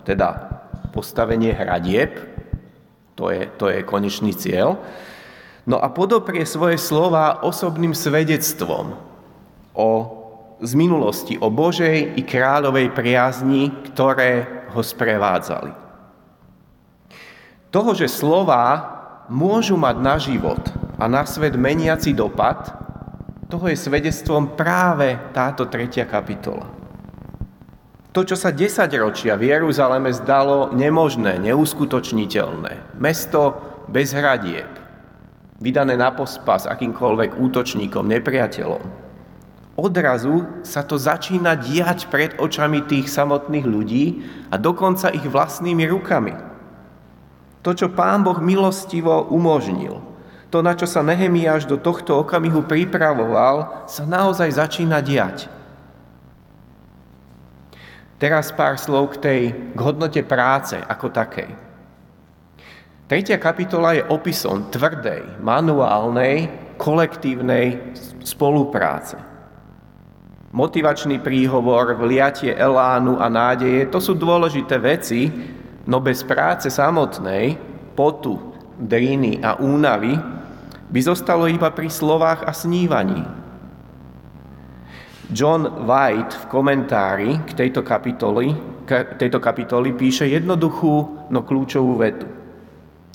teda 0.06 0.49
postavenie 0.90 1.54
hradieb, 1.54 2.18
to 3.14 3.30
je, 3.30 3.46
to 3.58 3.70
je 3.70 3.86
konečný 3.86 4.34
cieľ, 4.34 4.78
no 5.64 5.78
a 5.78 5.88
podoprie 5.90 6.42
svoje 6.46 6.76
slova 6.76 7.46
osobným 7.46 7.94
svedectvom 7.94 8.96
o, 9.74 9.88
z 10.60 10.72
minulosti, 10.74 11.38
o 11.38 11.48
Božej 11.48 12.18
i 12.18 12.22
kráľovej 12.26 12.92
priazni, 12.92 13.70
ktoré 13.92 14.64
ho 14.74 14.82
sprevádzali. 14.82 15.72
Toho, 17.70 17.94
že 17.94 18.10
slova 18.10 18.98
môžu 19.30 19.78
mať 19.78 19.96
na 20.02 20.16
život 20.18 20.58
a 20.98 21.06
na 21.06 21.22
svet 21.22 21.54
meniaci 21.54 22.10
dopad, 22.10 22.74
toho 23.46 23.66
je 23.70 23.78
svedectvom 23.78 24.58
práve 24.58 25.18
táto 25.34 25.66
tretia 25.66 26.06
kapitola. 26.06 26.79
To, 28.10 28.26
čo 28.26 28.34
sa 28.34 28.50
desaťročia 28.50 29.38
v 29.38 29.54
Jeruzaleme 29.54 30.10
zdalo 30.10 30.74
nemožné, 30.74 31.38
neuskutočniteľné. 31.46 32.98
Mesto 32.98 33.54
bez 33.86 34.10
hradieb, 34.10 34.66
vydané 35.62 35.94
na 35.94 36.10
pospas 36.10 36.66
akýmkoľvek 36.66 37.38
útočníkom, 37.38 38.10
nepriateľom. 38.10 38.82
Odrazu 39.78 40.42
sa 40.66 40.82
to 40.82 40.98
začína 40.98 41.54
diať 41.54 42.10
pred 42.10 42.34
očami 42.34 42.82
tých 42.82 43.06
samotných 43.06 43.66
ľudí 43.66 44.04
a 44.50 44.58
dokonca 44.58 45.14
ich 45.14 45.24
vlastnými 45.24 45.86
rukami. 45.86 46.34
To, 47.62 47.70
čo 47.78 47.94
pán 47.94 48.26
Boh 48.26 48.42
milostivo 48.42 49.30
umožnil, 49.30 50.02
to, 50.50 50.66
na 50.66 50.74
čo 50.74 50.90
sa 50.90 51.06
Nehemiáš 51.06 51.70
do 51.70 51.78
tohto 51.78 52.18
okamihu 52.26 52.66
pripravoval, 52.66 53.86
sa 53.86 54.02
naozaj 54.02 54.50
začína 54.50 54.98
diať. 54.98 55.59
Teraz 58.20 58.52
pár 58.52 58.76
slov 58.76 59.16
k 59.16 59.20
tej 59.24 59.40
k 59.72 59.78
hodnote 59.80 60.20
práce 60.28 60.76
ako 60.76 61.08
takej. 61.08 61.48
Tretia 63.08 63.40
kapitola 63.40 63.96
je 63.96 64.04
opisom 64.12 64.68
tvrdej, 64.68 65.40
manuálnej, 65.40 66.46
kolektívnej 66.76 67.96
spolupráce. 68.20 69.16
Motivačný 70.52 71.16
príhovor, 71.18 71.96
vliatie 71.96 72.52
elánu 72.52 73.16
a 73.16 73.26
nádeje, 73.32 73.88
to 73.88 73.98
sú 73.98 74.12
dôležité 74.14 74.76
veci, 74.76 75.32
no 75.88 75.98
bez 75.98 76.20
práce 76.20 76.68
samotnej, 76.68 77.56
potu, 77.96 78.36
driny 78.76 79.40
a 79.40 79.56
únavy 79.56 80.14
by 80.92 81.00
zostalo 81.00 81.48
iba 81.48 81.72
pri 81.72 81.88
slovách 81.88 82.44
a 82.44 82.52
snívaní, 82.52 83.24
John 85.30 85.86
White 85.86 86.34
v 86.34 86.44
komentári 86.50 87.30
k 87.46 87.50
tejto 87.54 87.86
kapitoli, 87.86 88.50
k 88.82 89.14
tejto 89.14 89.38
kapitoli 89.38 89.94
píše 89.94 90.26
jednoduchú, 90.26 91.30
no 91.30 91.40
kľúčovú 91.46 91.94
vetu. 92.02 92.26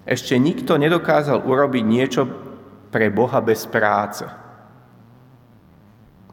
Ešte 0.08 0.40
nikto 0.40 0.80
nedokázal 0.80 1.44
urobiť 1.44 1.84
niečo 1.84 2.22
pre 2.94 3.12
Boha 3.12 3.44
bez 3.44 3.68
práce. 3.68 4.24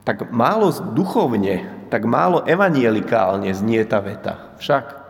Tak 0.06 0.30
málo 0.30 0.70
duchovne, 0.70 1.86
tak 1.90 2.06
málo 2.06 2.46
evanielikálne 2.46 3.50
znie 3.50 3.82
tá 3.82 3.98
veta. 3.98 4.54
Však 4.62 5.01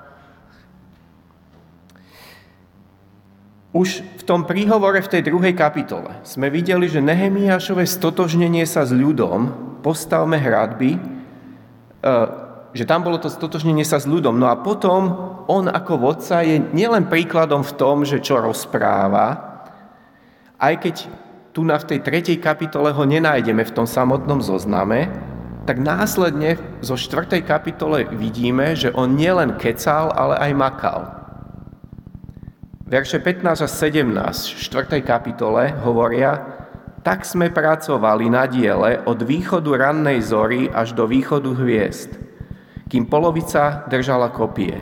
Už 3.72 4.04
v 4.20 4.22
tom 4.28 4.44
príhovore 4.44 5.00
v 5.00 5.08
tej 5.08 5.32
druhej 5.32 5.56
kapitole 5.56 6.20
sme 6.28 6.52
videli, 6.52 6.92
že 6.92 7.00
Nehemiášové 7.00 7.88
stotožnenie 7.88 8.68
sa 8.68 8.84
s 8.84 8.92
ľudom, 8.92 9.48
postavme 9.80 10.36
hradby, 10.36 10.92
e, 10.92 11.00
že 12.76 12.84
tam 12.84 13.00
bolo 13.00 13.16
to 13.16 13.32
stotožnenie 13.32 13.80
sa 13.80 13.96
s 13.96 14.04
ľudom. 14.04 14.36
No 14.36 14.52
a 14.52 14.60
potom 14.60 15.08
on 15.48 15.72
ako 15.72 16.04
vodca 16.04 16.44
je 16.44 16.60
nielen 16.76 17.08
príkladom 17.08 17.64
v 17.64 17.72
tom, 17.80 18.04
že 18.04 18.20
čo 18.20 18.44
rozpráva, 18.44 19.40
aj 20.60 20.74
keď 20.76 20.96
tu 21.56 21.64
na 21.64 21.80
v 21.80 21.96
tej 21.96 21.98
tretej 22.04 22.38
kapitole 22.44 22.92
ho 22.92 23.04
nenájdeme 23.08 23.64
v 23.64 23.72
tom 23.72 23.88
samotnom 23.88 24.44
zozname, 24.44 25.08
tak 25.64 25.80
následne 25.80 26.60
zo 26.84 27.00
štvrtej 27.00 27.48
kapitole 27.48 28.04
vidíme, 28.12 28.76
že 28.76 28.92
on 28.92 29.16
nielen 29.16 29.56
kecal, 29.56 30.12
ale 30.12 30.36
aj 30.36 30.52
makal. 30.52 31.21
Verše 32.92 33.24
15 33.24 33.64
a 33.64 33.68
17 33.72 34.04
v 34.52 34.58
4. 35.00 35.00
kapitole 35.00 35.72
hovoria, 35.80 36.44
tak 37.00 37.24
sme 37.24 37.48
pracovali 37.48 38.28
na 38.28 38.44
diele 38.44 39.00
od 39.08 39.16
východu 39.16 39.80
rannej 39.80 40.20
zory 40.20 40.68
až 40.68 40.92
do 40.92 41.08
východu 41.08 41.56
hviezd, 41.56 42.20
kým 42.92 43.08
polovica 43.08 43.88
držala 43.88 44.28
kopie. 44.28 44.76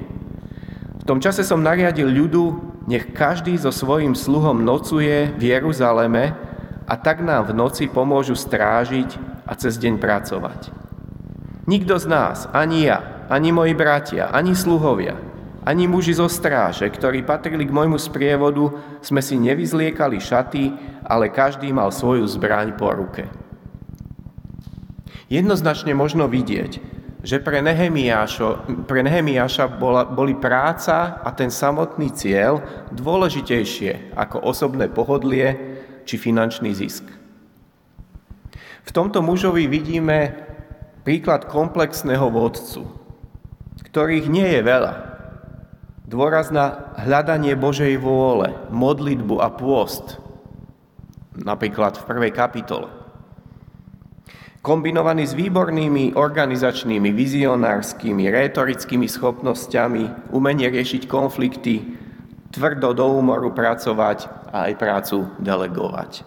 V 0.99 1.05
tom 1.07 1.23
čase 1.23 1.47
som 1.47 1.63
nariadil 1.63 2.11
ľudu, 2.11 2.59
nech 2.91 3.15
každý 3.15 3.55
so 3.55 3.71
svojím 3.71 4.19
sluhom 4.19 4.59
nocuje 4.59 5.31
v 5.39 5.43
Jeruzaleme 5.55 6.35
a 6.91 6.95
tak 6.99 7.23
nám 7.23 7.55
v 7.55 7.63
noci 7.63 7.87
pomôžu 7.87 8.35
strážiť 8.35 9.23
a 9.47 9.55
cez 9.55 9.79
deň 9.79 10.03
pracovať. 10.03 10.75
Nikto 11.71 11.95
z 11.95 12.11
nás, 12.11 12.51
ani 12.51 12.91
ja, 12.91 13.23
ani 13.31 13.55
moji 13.55 13.71
bratia, 13.79 14.35
ani 14.35 14.59
sluhovia, 14.59 15.30
ani 15.71 15.87
muži 15.87 16.19
zo 16.19 16.27
stráže, 16.27 16.91
ktorí 16.91 17.23
patrili 17.23 17.63
k 17.63 17.71
môjmu 17.71 17.95
sprievodu, 17.95 18.75
sme 18.99 19.23
si 19.23 19.39
nevyzliekali 19.39 20.19
šaty, 20.19 20.75
ale 21.07 21.31
každý 21.31 21.71
mal 21.71 21.95
svoju 21.95 22.27
zbraň 22.27 22.75
po 22.75 22.91
ruke. 22.91 23.31
Jednoznačne 25.31 25.95
možno 25.95 26.27
vidieť, 26.27 26.83
že 27.23 27.39
pre, 27.39 27.63
pre 28.91 29.01
Nehemiáša 29.07 29.65
bola, 29.71 30.03
boli 30.03 30.35
práca 30.35 31.23
a 31.23 31.31
ten 31.31 31.55
samotný 31.55 32.11
cieľ 32.11 32.59
dôležitejšie 32.91 34.19
ako 34.19 34.43
osobné 34.43 34.91
pohodlie 34.91 35.55
či 36.03 36.19
finančný 36.19 36.75
zisk. 36.75 37.07
V 38.83 38.91
tomto 38.91 39.23
mužovi 39.23 39.71
vidíme 39.71 40.35
príklad 41.07 41.47
komplexného 41.47 42.27
vodcu, 42.27 42.91
ktorých 43.87 44.27
nie 44.27 44.51
je 44.51 44.61
veľa, 44.67 45.10
Dôraz 46.11 46.51
na 46.51 46.91
hľadanie 46.99 47.55
Božej 47.55 47.95
vôle, 48.03 48.51
modlitbu 48.75 49.39
a 49.39 49.47
pôst, 49.47 50.19
napríklad 51.39 52.03
v 52.03 52.03
prvej 52.03 52.33
kapitole. 52.35 52.91
Kombinovaný 54.59 55.31
s 55.31 55.39
výbornými 55.39 56.19
organizačnými, 56.19 57.15
vizionárskymi, 57.15 58.27
rétorickými 58.27 59.07
schopnosťami, 59.07 60.35
umenie 60.35 60.67
riešiť 60.75 61.07
konflikty, 61.07 61.95
tvrdo 62.51 62.91
do 62.91 63.07
úmoru 63.07 63.55
pracovať 63.55 64.51
a 64.51 64.67
aj 64.67 64.73
prácu 64.83 65.31
delegovať. 65.39 66.27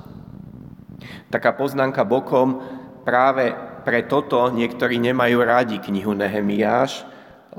Taká 1.28 1.60
poznámka 1.60 2.08
bokom, 2.08 2.64
práve 3.04 3.52
pre 3.84 4.08
toto 4.08 4.48
niektorí 4.48 4.96
nemajú 4.96 5.44
radi 5.44 5.84
knihu 5.84 6.16
Nehemiáš, 6.16 7.04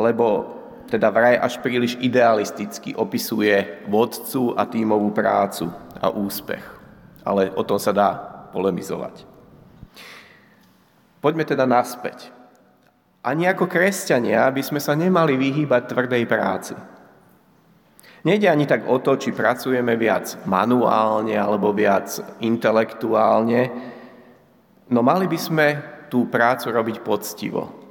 lebo 0.00 0.63
teda 0.94 1.10
vraj 1.10 1.34
až 1.34 1.58
príliš 1.58 1.98
idealisticky 1.98 2.94
opisuje 2.94 3.82
vodcu 3.90 4.54
a 4.54 4.62
tímovú 4.62 5.10
prácu 5.10 5.66
a 5.98 6.06
úspech. 6.14 6.62
Ale 7.26 7.50
o 7.58 7.66
tom 7.66 7.82
sa 7.82 7.90
dá 7.90 8.14
polemizovať. 8.54 9.26
Poďme 11.18 11.42
teda 11.42 11.66
naspäť. 11.66 12.30
Ani 13.26 13.50
ako 13.50 13.66
kresťania 13.66 14.46
by 14.54 14.62
sme 14.62 14.78
sa 14.78 14.94
nemali 14.94 15.34
vyhýbať 15.34 15.82
tvrdej 15.90 16.24
práci. 16.30 16.76
Nejde 18.22 18.46
ani 18.46 18.64
tak 18.64 18.86
o 18.86 19.02
to, 19.02 19.18
či 19.18 19.34
pracujeme 19.34 19.98
viac 19.98 20.46
manuálne 20.46 21.34
alebo 21.34 21.74
viac 21.74 22.22
intelektuálne, 22.38 23.68
no 24.94 25.00
mali 25.02 25.26
by 25.26 25.38
sme 25.40 25.66
tú 26.06 26.30
prácu 26.30 26.70
robiť 26.70 26.96
poctivo. 27.02 27.83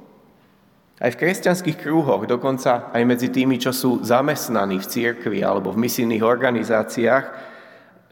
Aj 0.94 1.10
v 1.10 1.18
kresťanských 1.26 1.82
krúhoch, 1.82 2.22
dokonca 2.22 2.94
aj 2.94 3.02
medzi 3.02 3.26
tými, 3.26 3.58
čo 3.58 3.74
sú 3.74 4.06
zamestnaní 4.06 4.78
v 4.78 4.86
cirkvi 4.86 5.42
alebo 5.42 5.74
v 5.74 5.82
misijných 5.82 6.22
organizáciách, 6.22 7.24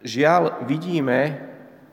žiaľ 0.03 0.67
vidíme 0.67 1.39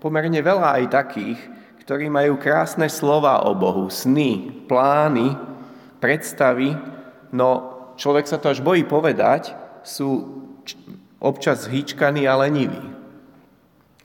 pomerne 0.02 0.41
veľa 0.41 0.82
aj 0.82 0.86
takých, 0.89 1.39
ktorí 1.86 2.10
majú 2.10 2.41
krásne 2.41 2.89
slova 2.89 3.45
o 3.45 3.54
Bohu, 3.54 3.86
sny, 3.93 4.65
plány, 4.65 5.38
predstavy, 6.02 6.73
no 7.38 7.49
človek 7.93 8.25
sa 8.25 8.41
to 8.41 8.49
až 8.49 8.65
bojí 8.65 8.82
povedať, 8.82 9.54
sú 9.86 10.41
občas 11.21 11.69
zhyčkaní 11.69 12.25
a 12.25 12.34
leniví. 12.34 12.82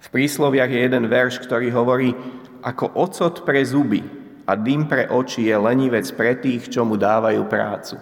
V 0.05 0.09
prísloviach 0.13 0.69
je 0.69 0.85
jeden 0.85 1.09
verš, 1.09 1.41
ktorý 1.41 1.73
hovorí, 1.73 2.13
ako 2.61 2.93
ocot 2.93 3.41
pre 3.49 3.65
zuby 3.65 4.24
a 4.45 4.53
dým 4.55 4.85
pre 4.85 5.09
oči 5.09 5.49
je 5.49 5.57
lenivec 5.57 6.05
pre 6.13 6.37
tých, 6.37 6.69
čo 6.69 6.85
mu 6.85 7.01
dávajú 7.01 7.43
prácu. 7.49 7.97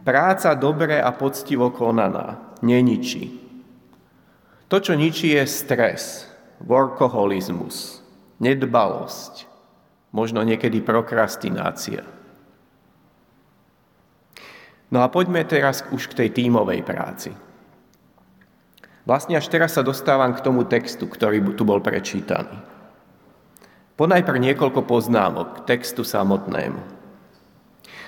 Práca 0.00 0.56
dobre 0.56 0.96
a 0.96 1.12
poctivo 1.12 1.68
konaná 1.68 2.56
neničí. 2.64 3.36
To, 4.72 4.80
čo 4.80 4.96
ničí, 4.96 5.36
je 5.36 5.44
stres, 5.44 6.24
workoholizmus, 6.64 8.00
nedbalosť, 8.40 9.44
možno 10.14 10.40
niekedy 10.40 10.80
prokrastinácia. 10.80 12.06
No 14.90 15.04
a 15.04 15.12
poďme 15.12 15.44
teraz 15.44 15.84
už 15.92 16.10
k 16.10 16.16
tej 16.24 16.28
tímovej 16.34 16.80
práci. 16.82 17.30
Vlastne 19.04 19.38
až 19.38 19.46
teraz 19.50 19.74
sa 19.74 19.82
dostávam 19.86 20.34
k 20.34 20.44
tomu 20.44 20.66
textu, 20.66 21.06
ktorý 21.06 21.42
tu 21.54 21.62
bol 21.66 21.82
prečítaný. 21.82 22.79
Ponajprv 24.00 24.40
niekoľko 24.40 24.88
poznámok 24.88 25.60
k 25.60 25.76
textu 25.76 26.08
samotnému. 26.08 26.80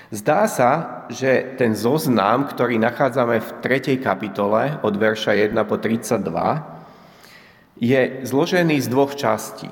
Zdá 0.09 0.49
sa, 0.49 1.05
že 1.13 1.53
ten 1.53 1.77
zoznam, 1.77 2.49
ktorý 2.49 2.81
nachádzame 2.81 3.37
v 3.37 3.49
3. 3.61 4.01
kapitole 4.01 4.81
od 4.81 4.97
verša 4.97 5.37
1 5.37 5.53
po 5.69 5.77
32, 5.77 7.77
je 7.77 8.25
zložený 8.25 8.81
z 8.81 8.89
dvoch 8.89 9.13
častí. 9.13 9.69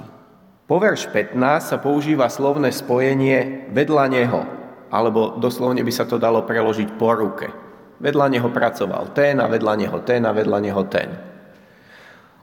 Po 0.69 0.77
verš 0.77 1.10
15 1.10 1.73
sa 1.73 1.81
používa 1.81 2.29
slovné 2.29 2.69
spojenie 2.69 3.73
vedľa 3.73 4.05
neho, 4.13 4.45
alebo 4.93 5.41
doslovne 5.41 5.81
by 5.81 5.89
sa 5.89 6.05
to 6.05 6.21
dalo 6.21 6.45
preložiť 6.45 7.01
po 7.01 7.17
ruke. 7.17 7.49
Vedľa 7.97 8.29
neho 8.29 8.49
pracoval 8.53 9.10
ten 9.17 9.41
a 9.41 9.49
vedľa 9.49 9.73
neho 9.73 9.97
ten 10.05 10.21
a 10.21 10.38
vedľa 10.38 10.69
neho 10.69 10.86
ten. 10.86 11.17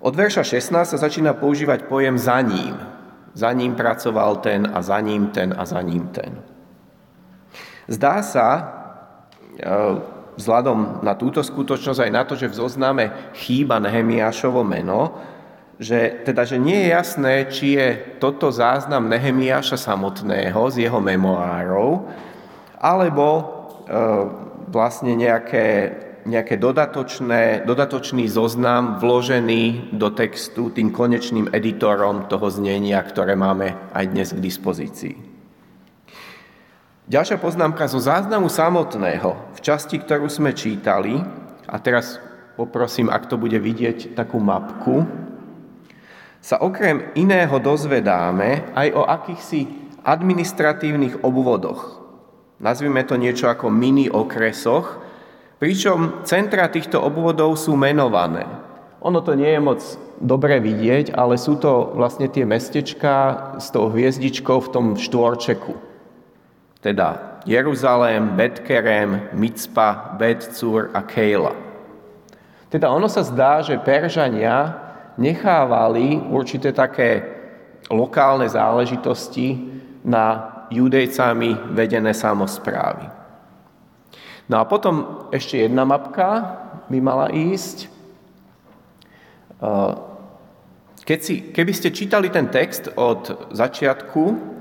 Od 0.03 0.11
verša 0.11 0.43
16 0.43 0.83
sa 0.83 0.99
začína 0.99 1.39
používať 1.39 1.87
pojem 1.87 2.19
za 2.19 2.43
ním. 2.43 2.98
Za 3.39 3.55
ním 3.55 3.79
pracoval 3.79 4.43
ten 4.43 4.67
a 4.67 4.83
za 4.83 4.99
ním 4.99 5.31
ten 5.31 5.55
a 5.55 5.63
za 5.63 5.79
ním 5.79 6.11
ten. 6.11 6.43
Zdá 7.87 8.19
sa, 8.27 8.49
e, 8.51 8.63
vzhľadom 10.35 11.07
na 11.07 11.15
túto 11.15 11.39
skutočnosť 11.47 12.03
aj 12.03 12.11
na 12.11 12.23
to, 12.27 12.35
že 12.35 12.51
v 12.51 12.59
zozname 12.59 13.05
chýba 13.39 13.79
Nehemiášovo 13.79 14.67
meno, 14.67 15.15
že, 15.79 16.27
teda, 16.27 16.43
že 16.43 16.59
nie 16.59 16.83
je 16.83 16.89
jasné, 16.91 17.35
či 17.47 17.79
je 17.79 18.19
toto 18.19 18.51
záznam 18.51 19.07
Nehemiáša 19.07 19.79
samotného 19.79 20.59
z 20.75 20.91
jeho 20.91 20.99
memoárov, 20.99 22.11
alebo 22.83 23.27
e, 23.31 23.43
vlastne 24.67 25.15
nejaké, 25.15 25.95
nejaké 26.29 26.61
dodatočné, 26.61 27.65
dodatočný 27.65 28.29
zoznam 28.29 29.01
vložený 29.01 29.97
do 29.97 30.13
textu 30.13 30.69
tým 30.69 30.93
konečným 30.93 31.49
editorom 31.57 32.29
toho 32.29 32.53
znenia, 32.53 33.01
ktoré 33.01 33.33
máme 33.33 33.73
aj 33.97 34.05
dnes 34.13 34.29
k 34.37 34.45
dispozícii. 34.45 35.17
Ďalšia 37.09 37.41
poznámka 37.41 37.89
zo 37.89 37.97
záznamu 37.97 38.53
samotného, 38.53 39.57
v 39.57 39.61
časti, 39.65 39.97
ktorú 39.97 40.29
sme 40.29 40.53
čítali, 40.53 41.17
a 41.65 41.77
teraz 41.81 42.21
poprosím, 42.53 43.09
ak 43.09 43.33
to 43.33 43.41
bude 43.41 43.57
vidieť, 43.57 44.13
takú 44.13 44.37
mapku, 44.37 45.09
sa 46.45 46.61
okrem 46.61 47.09
iného 47.17 47.57
dozvedáme 47.57 48.77
aj 48.77 48.89
o 48.93 49.03
akýchsi 49.09 49.67
administratívnych 50.05 51.25
obvodoch. 51.25 52.05
Nazvime 52.61 53.03
to 53.09 53.17
niečo 53.17 53.49
ako 53.49 53.73
mini 53.73 54.13
okresoch, 54.13 55.08
pričom 55.59 56.23
centra 56.23 56.71
týchto 56.71 57.03
obvodov 57.03 57.59
sú 57.59 57.75
menované. 57.75 58.47
Ono 59.03 59.23
to 59.23 59.39
nie 59.39 59.55
je 59.55 59.63
moc 59.63 59.81
dobre 60.19 60.59
vidieť, 60.59 61.15
ale 61.15 61.39
sú 61.39 61.55
to 61.59 61.95
vlastne 61.95 62.27
tie 62.27 62.43
mestečka 62.43 63.15
s 63.63 63.71
tou 63.71 63.87
hviezdičkou 63.91 64.59
v 64.59 64.73
tom 64.75 64.87
štvorčeku. 64.99 65.75
Teda 66.83 67.39
Jeruzalém, 67.47 68.35
Betkerem, 68.35 69.31
Micpa, 69.35 70.19
Betcur 70.19 70.91
a 70.95 71.03
Kejla. 71.07 71.55
Teda 72.69 72.91
ono 72.91 73.09
sa 73.09 73.25
zdá, 73.25 73.63
že 73.65 73.81
Peržania 73.81 74.77
nechávali 75.17 76.21
určité 76.29 76.75
také 76.75 77.25
lokálne 77.89 78.45
záležitosti 78.47 79.57
na 80.05 80.59
judejcami 80.69 81.73
vedené 81.73 82.13
samozprávy. 82.13 83.18
No 84.49 84.61
a 84.61 84.65
potom 84.65 85.29
ešte 85.29 85.61
jedna 85.61 85.85
mapka 85.85 86.59
by 86.89 86.99
mala 87.05 87.29
ísť. 87.29 87.93
Keď 91.05 91.19
si, 91.21 91.35
keby 91.53 91.73
ste 91.77 91.93
čítali 91.93 92.33
ten 92.33 92.49
text 92.49 92.89
od 92.97 93.53
začiatku, 93.53 94.57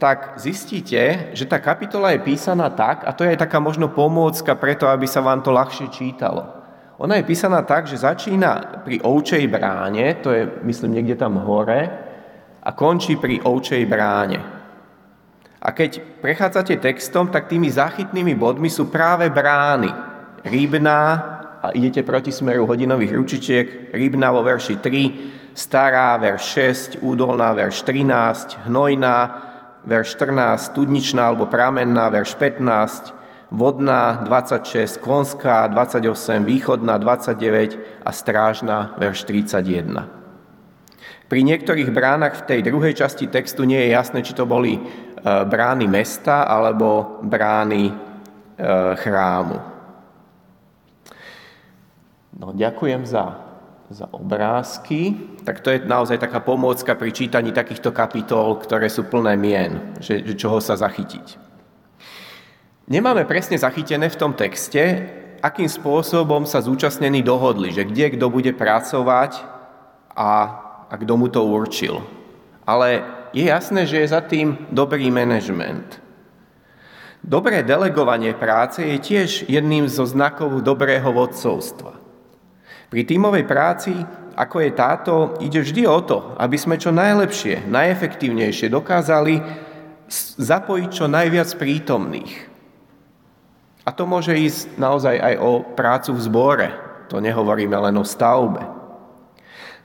tak 0.00 0.40
zistíte, 0.40 1.34
že 1.34 1.44
tá 1.44 1.58
kapitola 1.60 2.14
je 2.14 2.24
písaná 2.24 2.70
tak, 2.72 3.04
a 3.04 3.12
to 3.12 3.26
je 3.26 3.34
aj 3.34 3.42
taká 3.44 3.58
možno 3.58 3.90
pomôcka 3.90 4.54
preto, 4.54 4.86
aby 4.86 5.04
sa 5.10 5.20
vám 5.20 5.42
to 5.42 5.50
ľahšie 5.50 5.90
čítalo 5.90 6.58
ona 6.98 7.14
je 7.16 7.28
písaná 7.30 7.62
tak, 7.62 7.86
že 7.86 8.02
začína 8.02 8.82
pri 8.82 8.98
ovčej 8.98 9.46
bráne, 9.46 10.18
to 10.18 10.34
je 10.34 10.50
myslím 10.66 10.98
niekde 10.98 11.14
tam 11.14 11.38
hore, 11.38 11.86
a 12.58 12.70
končí 12.74 13.14
pri 13.14 13.38
ovčej 13.38 13.86
bráne. 13.86 14.57
A 15.58 15.74
keď 15.74 15.98
prechádzate 16.22 16.78
textom, 16.78 17.26
tak 17.26 17.50
tými 17.50 17.66
záchytnými 17.66 18.38
bodmi 18.38 18.70
sú 18.70 18.86
práve 18.86 19.26
brány. 19.26 19.90
Rybná, 20.46 21.00
a 21.58 21.74
idete 21.74 22.06
proti 22.06 22.30
smeru 22.30 22.62
hodinových 22.62 23.12
ručičiek, 23.18 23.66
Rybná 23.90 24.30
vo 24.30 24.46
verši 24.46 24.78
3, 24.78 25.58
Stará, 25.58 26.14
verš 26.22 26.42
6, 27.02 27.02
Údolná, 27.02 27.50
verš 27.50 27.82
13, 27.82 28.70
Hnojná, 28.70 29.16
verš 29.82 30.14
14, 30.14 30.70
Studničná 30.70 31.34
alebo 31.34 31.50
Pramenná, 31.50 32.06
verš 32.14 32.38
15, 32.38 33.18
Vodná 33.50 34.22
26, 34.22 35.02
Konská 35.02 35.66
28, 35.66 36.46
Východná 36.46 37.02
29 37.02 38.06
a 38.06 38.10
Strážna 38.14 38.94
verš 39.00 39.26
31. 39.26 40.06
Pri 41.28 41.44
niektorých 41.44 41.92
bránach 41.92 42.40
v 42.40 42.46
tej 42.48 42.60
druhej 42.64 42.94
časti 42.96 43.28
textu 43.28 43.68
nie 43.68 43.76
je 43.84 43.92
jasné, 43.92 44.24
či 44.24 44.32
to 44.32 44.48
boli 44.48 44.80
brány 45.24 45.86
mesta 45.90 46.46
alebo 46.46 47.18
brány 47.24 47.90
e, 47.90 47.92
chrámu. 48.96 49.58
No, 52.38 52.54
ďakujem 52.54 53.02
za, 53.02 53.34
za 53.90 54.06
obrázky. 54.14 55.16
Tak 55.42 55.58
to 55.58 55.74
je 55.74 55.82
naozaj 55.82 56.22
taká 56.22 56.38
pomôcka 56.38 56.94
pri 56.94 57.10
čítaní 57.10 57.50
takýchto 57.50 57.90
kapitol, 57.90 58.62
ktoré 58.62 58.86
sú 58.86 59.10
plné 59.10 59.34
mien, 59.34 59.72
že, 59.98 60.22
že 60.22 60.38
čoho 60.38 60.62
sa 60.62 60.78
zachytiť. 60.78 61.34
Nemáme 62.88 63.26
presne 63.26 63.58
zachytené 63.58 64.08
v 64.08 64.16
tom 64.16 64.32
texte, 64.32 64.80
akým 65.42 65.68
spôsobom 65.68 66.46
sa 66.46 66.62
zúčastnení 66.62 67.20
dohodli, 67.26 67.74
že 67.74 67.84
kde 67.84 68.16
kto 68.16 68.26
bude 68.30 68.54
pracovať 68.54 69.44
a, 70.14 70.30
a 70.88 70.94
kto 70.94 71.12
mu 71.18 71.26
to 71.28 71.42
určil. 71.44 72.00
Ale 72.64 73.17
je 73.32 73.44
jasné, 73.46 73.84
že 73.84 74.00
je 74.02 74.08
za 74.08 74.20
tým 74.24 74.68
dobrý 74.72 75.12
manažment. 75.12 76.00
Dobré 77.18 77.66
delegovanie 77.66 78.32
práce 78.32 78.80
je 78.80 78.96
tiež 78.96 79.50
jedným 79.50 79.90
zo 79.90 80.06
znakov 80.06 80.62
dobrého 80.62 81.10
vodcovstva. 81.10 81.98
Pri 82.88 83.02
tímovej 83.04 83.44
práci, 83.44 83.92
ako 84.38 84.56
je 84.64 84.70
táto, 84.72 85.14
ide 85.44 85.60
vždy 85.60 85.84
o 85.84 86.00
to, 86.00 86.38
aby 86.40 86.56
sme 86.56 86.80
čo 86.80 86.88
najlepšie, 86.94 87.68
najefektívnejšie 87.68 88.72
dokázali 88.72 89.44
zapojiť 90.40 90.88
čo 90.88 91.04
najviac 91.04 91.52
prítomných. 91.58 92.48
A 93.84 93.92
to 93.92 94.08
môže 94.08 94.32
ísť 94.32 94.80
naozaj 94.80 95.16
aj 95.16 95.34
o 95.40 95.50
prácu 95.64 96.16
v 96.16 96.24
zbore. 96.24 96.68
To 97.12 97.20
nehovoríme 97.24 97.76
len 97.76 97.96
o 97.96 98.04
stavbe. 98.04 98.60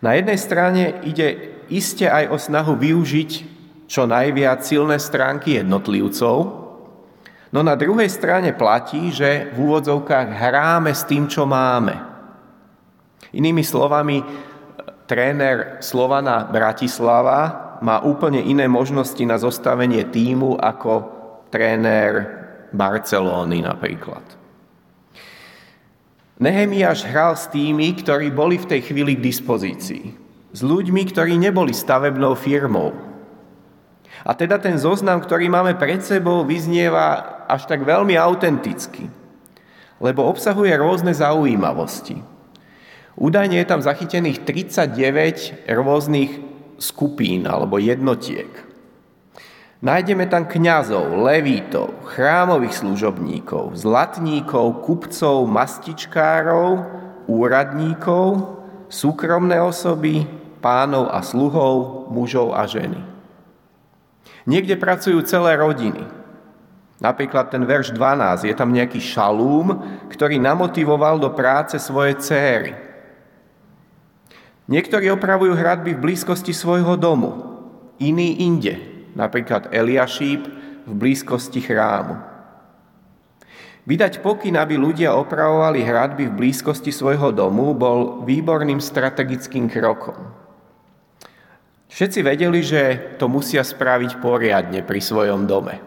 Na 0.04 0.20
jednej 0.20 0.36
strane 0.36 1.00
ide 1.08 1.53
iste 1.74 2.06
aj 2.06 2.30
o 2.30 2.38
snahu 2.38 2.78
využiť 2.78 3.32
čo 3.90 4.06
najviac 4.06 4.62
silné 4.62 5.02
stránky 5.02 5.60
jednotlivcov, 5.60 6.64
No 7.54 7.62
na 7.62 7.78
druhej 7.78 8.10
strane 8.10 8.50
platí, 8.58 9.14
že 9.14 9.54
v 9.54 9.70
úvodzovkách 9.70 10.26
hráme 10.26 10.90
s 10.90 11.06
tým, 11.06 11.30
čo 11.30 11.46
máme. 11.46 11.94
Inými 13.30 13.62
slovami, 13.62 14.26
tréner 15.06 15.78
Slovana 15.78 16.50
Bratislava 16.50 17.78
má 17.86 18.02
úplne 18.02 18.42
iné 18.42 18.66
možnosti 18.66 19.22
na 19.22 19.38
zostavenie 19.38 20.02
týmu 20.10 20.58
ako 20.58 20.94
tréner 21.54 22.42
Barcelóny 22.74 23.62
napríklad. 23.62 24.26
Nehemiáš 26.42 27.06
hral 27.06 27.38
s 27.38 27.46
tými, 27.54 27.94
ktorí 28.02 28.34
boli 28.34 28.58
v 28.58 28.66
tej 28.66 28.82
chvíli 28.90 29.14
k 29.14 29.30
dispozícii. 29.30 30.23
S 30.54 30.62
ľuďmi, 30.62 31.02
ktorí 31.10 31.34
neboli 31.42 31.74
stavebnou 31.74 32.38
firmou. 32.38 32.94
A 34.24 34.32
teda 34.38 34.62
ten 34.62 34.80
zoznam, 34.80 35.20
ktorý 35.20 35.50
máme 35.50 35.76
pred 35.76 36.00
sebou, 36.00 36.46
vyznieva 36.48 37.44
až 37.50 37.68
tak 37.68 37.84
veľmi 37.84 38.16
autenticky, 38.16 39.12
lebo 40.00 40.24
obsahuje 40.30 40.72
rôzne 40.78 41.12
zaujímavosti. 41.12 42.22
Údajne 43.20 43.60
je 43.62 43.68
tam 43.68 43.82
zachytených 43.84 44.46
39 44.46 45.70
rôznych 45.70 46.32
skupín 46.80 47.46
alebo 47.46 47.78
jednotiek. 47.78 48.50
Nájdeme 49.84 50.32
tam 50.32 50.48
kňazov, 50.48 51.12
levítov, 51.28 51.92
chrámových 52.08 52.80
služobníkov, 52.80 53.76
zlatníkov, 53.76 54.80
kupcov, 54.88 55.44
mastičkárov, 55.44 56.88
úradníkov, 57.28 58.56
súkromné 58.88 59.60
osoby, 59.60 60.24
pánov 60.64 61.12
a 61.12 61.20
sluhov, 61.20 62.08
mužov 62.08 62.56
a 62.56 62.64
ženy. 62.64 62.98
Niekde 64.48 64.80
pracujú 64.80 65.20
celé 65.28 65.60
rodiny. 65.60 66.08
Napríklad 67.04 67.52
ten 67.52 67.68
verš 67.68 67.92
12, 67.92 68.48
je 68.48 68.56
tam 68.56 68.72
nejaký 68.72 69.04
šalúm, 69.04 69.84
ktorý 70.08 70.40
namotivoval 70.40 71.20
do 71.20 71.28
práce 71.36 71.76
svoje 71.76 72.16
céry. 72.24 72.80
Niektorí 74.72 75.12
opravujú 75.12 75.52
hradby 75.52 76.00
v 76.00 76.04
blízkosti 76.08 76.56
svojho 76.56 76.96
domu, 76.96 77.36
iní 78.00 78.48
inde, 78.48 78.80
napríklad 79.20 79.68
Eliašíp 79.76 80.48
v 80.88 80.92
blízkosti 80.96 81.60
chrámu. 81.60 82.16
Vydať 83.84 84.24
pokyn, 84.24 84.56
aby 84.56 84.80
ľudia 84.80 85.12
opravovali 85.12 85.84
hradby 85.84 86.32
v 86.32 86.38
blízkosti 86.40 86.96
svojho 86.96 87.36
domu, 87.36 87.76
bol 87.76 88.24
výborným 88.24 88.80
strategickým 88.80 89.68
krokom. 89.68 90.43
Všetci 91.94 92.26
vedeli, 92.26 92.66
že 92.66 93.14
to 93.22 93.30
musia 93.30 93.62
spraviť 93.62 94.18
poriadne 94.18 94.82
pri 94.82 94.98
svojom 94.98 95.46
dome. 95.46 95.78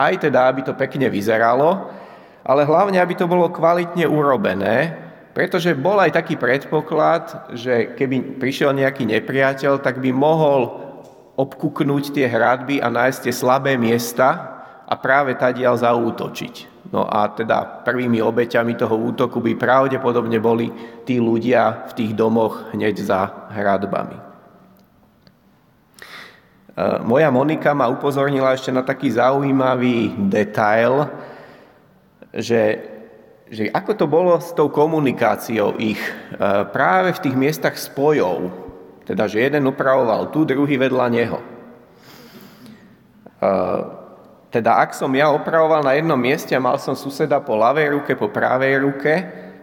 Aj 0.00 0.14
teda, 0.16 0.48
aby 0.48 0.64
to 0.64 0.72
pekne 0.72 1.12
vyzeralo, 1.12 1.92
ale 2.40 2.64
hlavne, 2.64 2.96
aby 2.96 3.12
to 3.12 3.28
bolo 3.28 3.52
kvalitne 3.52 4.08
urobené, 4.08 4.96
pretože 5.36 5.76
bol 5.76 6.00
aj 6.00 6.16
taký 6.16 6.40
predpoklad, 6.40 7.52
že 7.52 7.92
keby 8.00 8.40
prišiel 8.40 8.72
nejaký 8.72 9.04
nepriateľ, 9.04 9.84
tak 9.84 10.00
by 10.00 10.08
mohol 10.08 10.80
obkuknúť 11.36 12.16
tie 12.16 12.24
hradby 12.32 12.80
a 12.80 12.88
nájsť 12.88 13.28
tie 13.28 13.34
slabé 13.36 13.76
miesta 13.76 14.56
a 14.88 14.96
práve 14.96 15.36
tadiaľ 15.36 15.76
zaútočiť. 15.76 16.88
No 16.96 17.04
a 17.04 17.28
teda 17.28 17.84
prvými 17.84 18.24
obeťami 18.24 18.72
toho 18.72 18.96
útoku 18.96 19.44
by 19.44 19.60
pravdepodobne 19.60 20.40
boli 20.40 20.72
tí 21.04 21.20
ľudia 21.20 21.88
v 21.88 21.92
tých 21.92 22.12
domoch 22.16 22.72
hneď 22.72 23.04
za 23.04 23.52
hradbami. 23.52 24.31
E, 26.72 26.98
moja 27.04 27.28
Monika 27.28 27.76
ma 27.76 27.88
upozornila 27.92 28.56
ešte 28.56 28.72
na 28.72 28.80
taký 28.80 29.12
zaujímavý 29.12 30.16
detail, 30.32 31.08
že, 32.32 32.80
že 33.52 33.68
ako 33.68 33.92
to 33.92 34.06
bolo 34.08 34.32
s 34.40 34.56
tou 34.56 34.72
komunikáciou 34.72 35.76
ich 35.76 36.00
e, 36.00 36.12
práve 36.72 37.12
v 37.12 37.22
tých 37.28 37.36
miestach 37.36 37.76
spojov, 37.76 38.48
teda, 39.04 39.28
že 39.28 39.44
jeden 39.44 39.68
upravoval 39.68 40.32
tu, 40.32 40.48
druhý 40.48 40.78
vedľa 40.78 41.06
neho. 41.10 41.38
Teda, 44.54 44.78
ak 44.78 44.94
som 44.94 45.10
ja 45.10 45.26
opravoval 45.34 45.82
na 45.82 45.98
jednom 45.98 46.14
mieste 46.14 46.54
a 46.54 46.62
mal 46.62 46.78
som 46.78 46.94
suseda 46.94 47.42
po 47.42 47.58
ľavej 47.58 47.98
ruke, 47.98 48.14
po 48.14 48.30
pravej 48.30 48.78
ruke, 48.78 49.14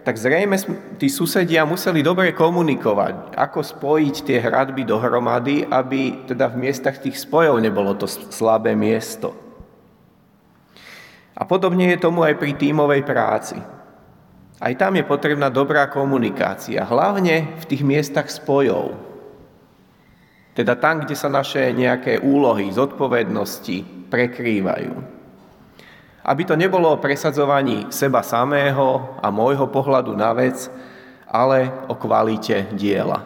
tak 0.04 0.16
zrejme 0.16 0.56
tí 0.96 1.12
susedia 1.12 1.68
museli 1.68 2.00
dobre 2.00 2.32
komunikovať, 2.32 3.36
ako 3.36 3.60
spojiť 3.60 4.16
tie 4.24 4.38
hradby 4.40 4.88
dohromady, 4.88 5.68
aby 5.68 6.26
teda 6.28 6.48
v 6.50 6.68
miestach 6.68 7.04
tých 7.04 7.20
spojov 7.20 7.60
nebolo 7.60 7.94
to 8.00 8.08
slabé 8.08 8.74
miesto. 8.80 9.36
A 11.36 11.48
podobne 11.48 11.92
je 11.96 12.04
tomu 12.04 12.24
aj 12.24 12.36
pri 12.36 12.56
tímovej 12.56 13.04
práci. 13.08 13.56
Aj 14.60 14.74
tam 14.76 15.00
je 15.00 15.08
potrebná 15.08 15.48
dobrá 15.48 15.88
komunikácia, 15.88 16.84
hlavne 16.84 17.56
v 17.60 17.66
tých 17.68 17.84
miestach 17.84 18.28
spojov. 18.28 18.92
Teda 20.52 20.76
tam, 20.76 21.08
kde 21.08 21.16
sa 21.16 21.32
naše 21.32 21.72
nejaké 21.72 22.20
úlohy, 22.20 22.68
zodpovednosti 22.76 24.10
prekrývajú. 24.12 25.19
Aby 26.30 26.46
to 26.46 26.54
nebolo 26.54 26.94
o 26.94 27.02
presadzovaní 27.02 27.90
seba 27.90 28.22
samého 28.22 29.18
a 29.18 29.34
môjho 29.34 29.66
pohľadu 29.66 30.14
na 30.14 30.30
vec, 30.38 30.70
ale 31.26 31.74
o 31.90 31.98
kvalite 31.98 32.70
diela. 32.78 33.26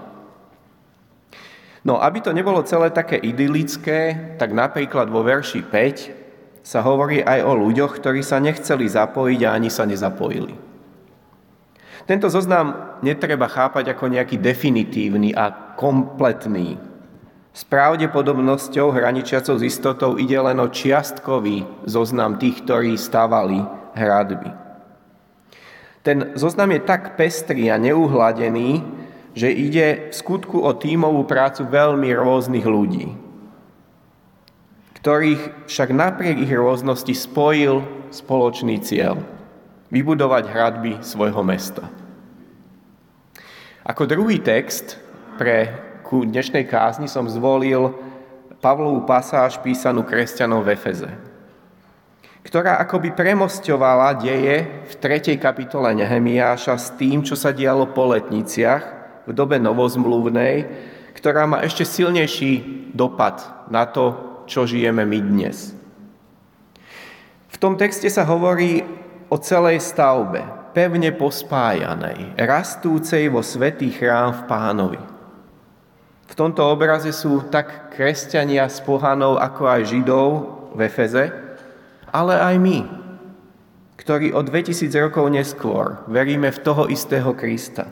No, 1.84 2.00
aby 2.00 2.24
to 2.24 2.32
nebolo 2.32 2.64
celé 2.64 2.96
také 2.96 3.20
idylické, 3.20 4.16
tak 4.40 4.56
napríklad 4.56 5.12
vo 5.12 5.20
verši 5.20 5.68
5 5.68 6.64
sa 6.64 6.80
hovorí 6.80 7.20
aj 7.20 7.44
o 7.44 7.60
ľuďoch, 7.60 8.00
ktorí 8.00 8.24
sa 8.24 8.40
nechceli 8.40 8.88
zapojiť 8.88 9.40
a 9.44 9.52
ani 9.52 9.68
sa 9.68 9.84
nezapojili. 9.84 10.56
Tento 12.08 12.32
zoznam 12.32 13.00
netreba 13.04 13.52
chápať 13.52 13.92
ako 13.92 14.16
nejaký 14.16 14.40
definitívny 14.40 15.36
a 15.36 15.76
kompletný 15.76 16.93
s 17.54 17.62
pravdepodobnosťou 17.70 18.90
hraničiacou 18.90 19.62
s 19.62 19.64
istotou 19.64 20.18
ide 20.18 20.42
len 20.42 20.58
o 20.58 20.74
čiastkový 20.74 21.70
zoznam 21.86 22.42
tých, 22.42 22.66
ktorí 22.66 22.98
stávali 22.98 23.62
hradby. 23.94 24.50
Ten 26.02 26.34
zoznam 26.34 26.74
je 26.74 26.82
tak 26.82 27.14
pestrý 27.14 27.70
a 27.70 27.78
neuhladený, 27.78 28.82
že 29.38 29.54
ide 29.54 30.10
v 30.10 30.14
skutku 30.14 30.66
o 30.66 30.74
tímovú 30.74 31.30
prácu 31.30 31.70
veľmi 31.70 32.10
rôznych 32.18 32.66
ľudí, 32.66 33.14
ktorých 34.98 35.70
však 35.70 35.90
napriek 35.94 36.42
ich 36.42 36.54
rôznosti 36.54 37.14
spojil 37.14 37.86
spoločný 38.10 38.82
cieľ 38.82 39.22
vybudovať 39.94 40.44
hradby 40.50 40.94
svojho 41.06 41.46
mesta. 41.46 41.86
Ako 43.86 44.10
druhý 44.10 44.42
text 44.42 44.98
pre 45.38 45.83
ku 46.14 46.22
dnešnej 46.30 46.70
kázni 46.70 47.10
som 47.10 47.26
zvolil 47.26 47.90
Pavlovú 48.62 49.02
pasáž 49.02 49.58
písanú 49.66 50.06
kresťanom 50.06 50.62
v 50.62 50.78
Efeze, 50.78 51.10
ktorá 52.46 52.78
akoby 52.86 53.18
premosťovala 53.18 54.22
deje 54.22 54.86
v 54.86 54.94
3. 54.94 55.42
kapitole 55.42 55.90
Nehemiáša 55.98 56.78
s 56.78 56.94
tým, 57.02 57.26
čo 57.26 57.34
sa 57.34 57.50
dialo 57.50 57.90
po 57.98 58.14
letniciach 58.14 58.84
v 59.26 59.32
dobe 59.34 59.58
novozmluvnej, 59.58 60.70
ktorá 61.18 61.50
má 61.50 61.66
ešte 61.66 61.82
silnejší 61.82 62.62
dopad 62.94 63.42
na 63.74 63.90
to, 63.90 64.14
čo 64.46 64.70
žijeme 64.70 65.10
my 65.10 65.18
dnes. 65.18 65.74
V 67.50 67.58
tom 67.58 67.74
texte 67.74 68.06
sa 68.14 68.22
hovorí 68.22 68.86
o 69.34 69.38
celej 69.42 69.82
stavbe, 69.82 70.46
pevne 70.78 71.10
pospájanej, 71.10 72.38
rastúcej 72.38 73.34
vo 73.34 73.42
svetý 73.42 73.90
chrám 73.90 74.30
v 74.30 74.42
pánovi. 74.46 75.13
V 76.34 76.42
tomto 76.42 76.66
obraze 76.66 77.14
sú 77.14 77.46
tak 77.46 77.94
kresťania 77.94 78.66
s 78.66 78.82
pohanou, 78.82 79.38
ako 79.38 79.70
aj 79.70 79.82
židov 79.86 80.30
v 80.74 80.90
Efeze, 80.90 81.30
ale 82.10 82.34
aj 82.42 82.56
my, 82.58 82.80
ktorí 84.02 84.34
o 84.34 84.42
2000 84.42 84.90
rokov 84.98 85.30
neskôr 85.30 86.02
veríme 86.10 86.50
v 86.50 86.58
toho 86.66 86.90
istého 86.90 87.38
Krista 87.38 87.86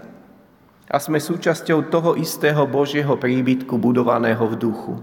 a 0.89 0.97
sme 0.97 1.21
súčasťou 1.21 1.93
toho 1.93 2.17
istého 2.17 2.65
Božieho 2.65 3.13
príbytku 3.13 3.77
budovaného 3.77 4.41
v 4.49 4.58
duchu. 4.58 4.97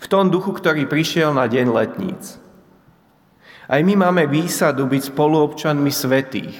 V 0.00 0.06
tom 0.08 0.32
duchu, 0.32 0.56
ktorý 0.56 0.88
prišiel 0.88 1.36
na 1.36 1.44
deň 1.44 1.66
letníc. 1.68 2.40
Aj 3.68 3.84
my 3.84 4.08
máme 4.08 4.24
výsadu 4.24 4.88
byť 4.88 5.12
spoluobčanmi 5.12 5.92
svetých 5.92 6.56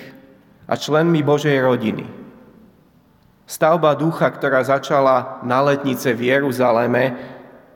a 0.69 0.77
členmi 0.77 1.25
Božej 1.25 1.65
rodiny. 1.65 2.24
Stavba 3.45 3.93
ducha, 3.93 4.33
ktorá 4.33 4.65
začala 4.65 5.45
na 5.45 5.61
letnice 5.61 6.17
v 6.17 6.33
Jeruzaleme, 6.33 7.13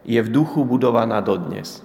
je 0.09 0.16
v 0.16 0.28
duchu 0.33 0.64
budovaná 0.64 1.20
dodnes. 1.20 1.85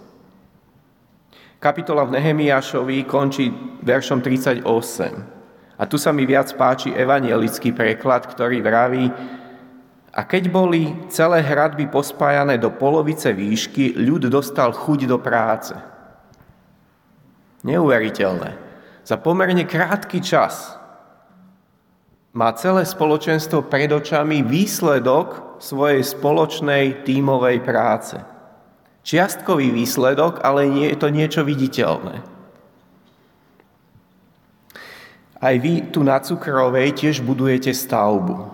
Kapitola 1.59 2.07
v 2.07 2.19
Nehemiášovi 2.19 3.03
končí 3.03 3.51
veršom 3.83 4.23
38. 4.23 4.63
A 5.75 5.83
tu 5.83 5.99
sa 5.99 6.15
mi 6.15 6.23
viac 6.23 6.51
páči 6.55 6.95
evanielický 6.95 7.75
preklad, 7.75 8.23
ktorý 8.27 8.63
vraví, 8.63 9.11
a 10.13 10.21
keď 10.29 10.53
boli 10.53 10.93
celé 11.09 11.41
hradby 11.41 11.89
pospájané 11.89 12.61
do 12.61 12.69
polovice 12.69 13.33
výšky, 13.33 13.97
ľud 13.97 14.29
dostal 14.29 14.69
chuť 14.69 15.09
do 15.09 15.17
práce. 15.17 15.73
Neuveriteľné. 17.65 18.53
Za 19.01 19.17
pomerne 19.17 19.65
krátky 19.65 20.21
čas 20.21 20.77
má 22.33 22.49
celé 22.57 22.81
spoločenstvo 22.81 23.69
pred 23.69 23.93
očami 23.93 24.41
výsledok 24.41 25.61
svojej 25.61 26.01
spoločnej 26.01 27.05
tímovej 27.05 27.61
práce. 27.61 28.17
Čiastkový 29.05 29.69
výsledok, 29.69 30.41
ale 30.41 30.65
nie 30.65 30.89
je 30.89 30.97
to 30.97 31.13
niečo 31.13 31.45
viditeľné. 31.45 32.25
Aj 35.43 35.55
vy 35.59 35.91
tu 35.93 36.01
na 36.01 36.17
Cukrovej 36.23 36.95
tiež 36.95 37.21
budujete 37.21 37.69
stavbu. 37.75 38.47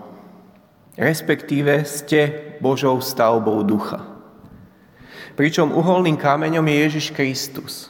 Respektíve 0.98 1.86
ste 1.86 2.52
Božou 2.58 2.98
stavbou 3.00 3.62
ducha. 3.62 4.04
Pričom 5.38 5.72
uholným 5.72 6.18
kameňom 6.18 6.66
je 6.66 6.76
Ježiš 6.84 7.06
Kristus. 7.14 7.88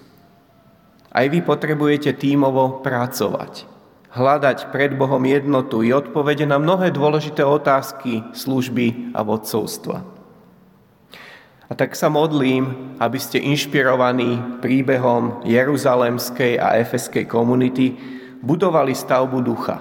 Aj 1.10 1.26
vy 1.26 1.42
potrebujete 1.42 2.14
tímovo 2.14 2.78
pracovať. 2.84 3.79
Hľadať 4.10 4.74
pred 4.74 4.98
Bohom 4.98 5.22
jednotu 5.22 5.86
i 5.86 5.94
odpovede 5.94 6.42
na 6.42 6.58
mnohé 6.58 6.90
dôležité 6.90 7.46
otázky 7.46 8.26
služby 8.34 9.14
a 9.14 9.22
vodcovstva. 9.22 10.02
A 11.70 11.72
tak 11.78 11.94
sa 11.94 12.10
modlím, 12.10 12.98
aby 12.98 13.18
ste 13.22 13.38
inšpirovaní 13.38 14.58
príbehom 14.58 15.46
Jeruzalemskej 15.46 16.58
a 16.58 16.74
Efeskej 16.82 17.30
komunity 17.30 17.94
budovali 18.42 18.90
stavbu 18.90 19.38
ducha. 19.38 19.78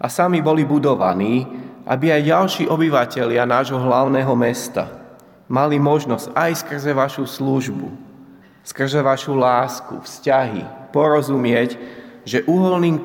A 0.00 0.08
sami 0.08 0.40
boli 0.40 0.64
budovaní, 0.64 1.44
aby 1.84 2.08
aj 2.08 2.22
ďalší 2.24 2.64
obyvateľia 2.72 3.44
nášho 3.44 3.76
hlavného 3.76 4.32
mesta 4.32 4.88
mali 5.44 5.76
možnosť 5.76 6.32
aj 6.32 6.50
skrze 6.64 6.96
vašu 6.96 7.28
službu 7.28 8.14
skrze 8.64 9.04
vašu 9.04 9.36
lásku, 9.36 10.00
vzťahy, 10.00 10.64
porozumieť, 10.90 11.76
že 12.24 12.44
uholným 12.48 13.00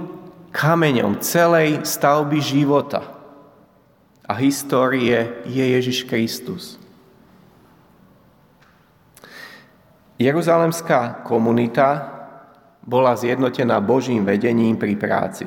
kameňom 0.50 1.20
celej 1.22 1.86
stavby 1.86 2.40
života 2.42 3.06
a 4.26 4.34
histórie 4.40 5.44
je 5.46 5.64
Ježiš 5.64 6.08
Kristus. 6.08 6.80
Jeruzalemská 10.20 11.24
komunita 11.24 12.12
bola 12.84 13.16
zjednotená 13.16 13.80
Božím 13.80 14.28
vedením 14.28 14.76
pri 14.76 15.00
práci. 15.00 15.46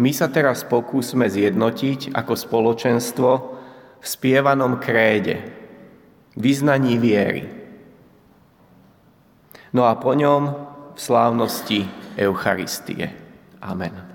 My 0.00 0.10
sa 0.10 0.26
teraz 0.32 0.64
pokúsme 0.64 1.28
zjednotiť 1.28 2.16
ako 2.16 2.32
spoločenstvo 2.34 3.30
v 4.00 4.06
spievanom 4.06 4.80
kréde, 4.80 5.44
vyznaní 6.34 6.98
viery, 6.98 7.46
no 9.70 9.86
a 9.86 9.94
po 9.94 10.14
ňom 10.18 10.42
v 10.94 10.98
slávnosti 10.98 12.03
Eucharistie. 12.16 13.10
Amen. 13.60 14.13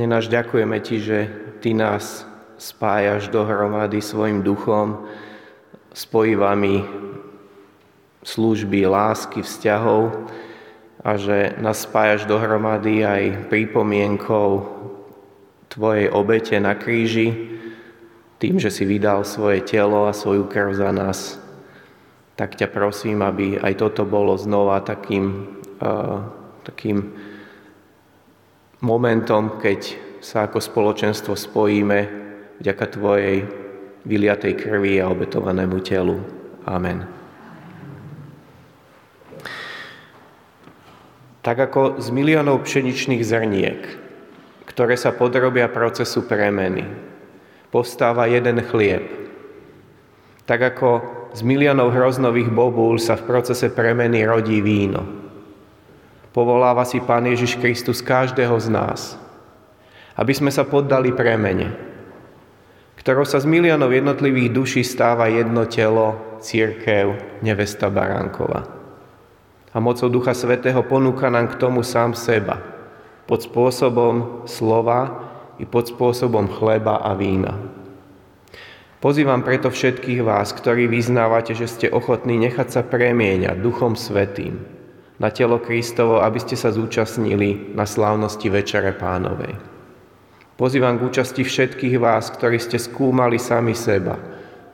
Pane 0.00 0.16
náš, 0.16 0.32
ďakujeme 0.32 0.80
Ti, 0.80 0.96
že 0.96 1.18
Ty 1.60 1.76
nás 1.76 2.24
spájaš 2.56 3.28
dohromady 3.28 4.00
svojim 4.00 4.40
duchom, 4.40 5.04
spojivami 5.92 6.88
služby, 8.24 8.88
lásky, 8.88 9.44
vzťahov 9.44 10.24
a 11.04 11.20
že 11.20 11.52
nás 11.60 11.84
spájaš 11.84 12.24
dohromady 12.24 13.04
aj 13.04 13.52
pripomienkou 13.52 14.64
Tvojej 15.68 16.08
obete 16.08 16.56
na 16.56 16.72
kríži, 16.80 17.60
tým, 18.40 18.56
že 18.56 18.72
si 18.72 18.88
vydal 18.88 19.28
svoje 19.28 19.60
telo 19.68 20.08
a 20.08 20.16
svoju 20.16 20.48
krv 20.48 20.80
za 20.80 20.96
nás. 20.96 21.36
Tak 22.40 22.56
ťa 22.56 22.72
prosím, 22.72 23.20
aby 23.20 23.60
aj 23.60 23.76
toto 23.76 24.08
bolo 24.08 24.32
znova 24.40 24.80
takým 24.80 25.60
takým 26.64 27.12
momentom, 28.80 29.60
keď 29.60 29.96
sa 30.20 30.44
ako 30.48 30.60
spoločenstvo 30.60 31.32
spojíme 31.36 31.98
vďaka 32.60 32.86
Tvojej 32.92 33.36
vyliatej 34.04 34.52
krvi 34.56 35.00
a 35.00 35.08
obetovanému 35.08 35.80
telu. 35.84 36.20
Amen. 36.68 37.04
Tak 41.40 41.56
ako 41.56 42.04
z 42.04 42.12
miliónov 42.12 42.68
pšeničných 42.68 43.24
zrniek, 43.24 43.80
ktoré 44.68 44.92
sa 45.00 45.16
podrobia 45.16 45.72
procesu 45.72 46.28
premeny, 46.28 46.84
postáva 47.72 48.28
jeden 48.28 48.60
chlieb. 48.60 49.08
Tak 50.44 50.76
ako 50.76 50.88
z 51.32 51.40
miliónov 51.40 51.96
hroznových 51.96 52.52
bobúl 52.52 53.00
sa 53.00 53.16
v 53.16 53.24
procese 53.24 53.72
premeny 53.72 54.20
rodí 54.28 54.60
víno. 54.60 55.29
Povoláva 56.30 56.86
si 56.86 57.02
Pán 57.02 57.26
Ježiš 57.26 57.58
Kristus 57.58 57.98
každého 57.98 58.54
z 58.62 58.70
nás, 58.70 59.18
aby 60.14 60.30
sme 60.30 60.54
sa 60.54 60.62
poddali 60.62 61.10
premene, 61.10 61.74
ktorou 63.02 63.26
sa 63.26 63.42
z 63.42 63.50
miliónov 63.50 63.90
jednotlivých 63.90 64.54
duší 64.54 64.82
stáva 64.86 65.26
jedno 65.26 65.66
telo, 65.66 66.38
církev, 66.38 67.18
nevesta 67.42 67.90
Baránkova. 67.90 68.62
A 69.74 69.76
mocou 69.82 70.06
Ducha 70.06 70.30
Svetého 70.30 70.86
ponúka 70.86 71.26
nám 71.34 71.50
k 71.50 71.58
tomu 71.58 71.82
sám 71.82 72.14
seba, 72.14 72.62
pod 73.26 73.42
spôsobom 73.42 74.46
slova 74.46 75.26
i 75.58 75.66
pod 75.66 75.90
spôsobom 75.90 76.46
chleba 76.46 77.02
a 77.02 77.10
vína. 77.18 77.58
Pozývam 79.02 79.42
preto 79.42 79.66
všetkých 79.66 80.22
vás, 80.22 80.54
ktorí 80.54 80.86
vyznávate, 80.86 81.58
že 81.58 81.66
ste 81.66 81.86
ochotní 81.90 82.38
nechať 82.38 82.68
sa 82.70 82.82
premieňať 82.86 83.58
Duchom 83.58 83.98
Svetým 83.98 84.79
na 85.20 85.28
telo 85.28 85.60
Kristovo, 85.60 86.24
aby 86.24 86.40
ste 86.40 86.56
sa 86.56 86.72
zúčastnili 86.72 87.76
na 87.76 87.84
slávnosti 87.84 88.48
Večere 88.48 88.96
Pánovej. 88.96 89.52
Pozývam 90.56 90.96
k 90.96 91.06
účasti 91.12 91.44
všetkých 91.44 92.00
vás, 92.00 92.32
ktorí 92.32 92.56
ste 92.56 92.80
skúmali 92.80 93.36
sami 93.36 93.76
seba, 93.76 94.16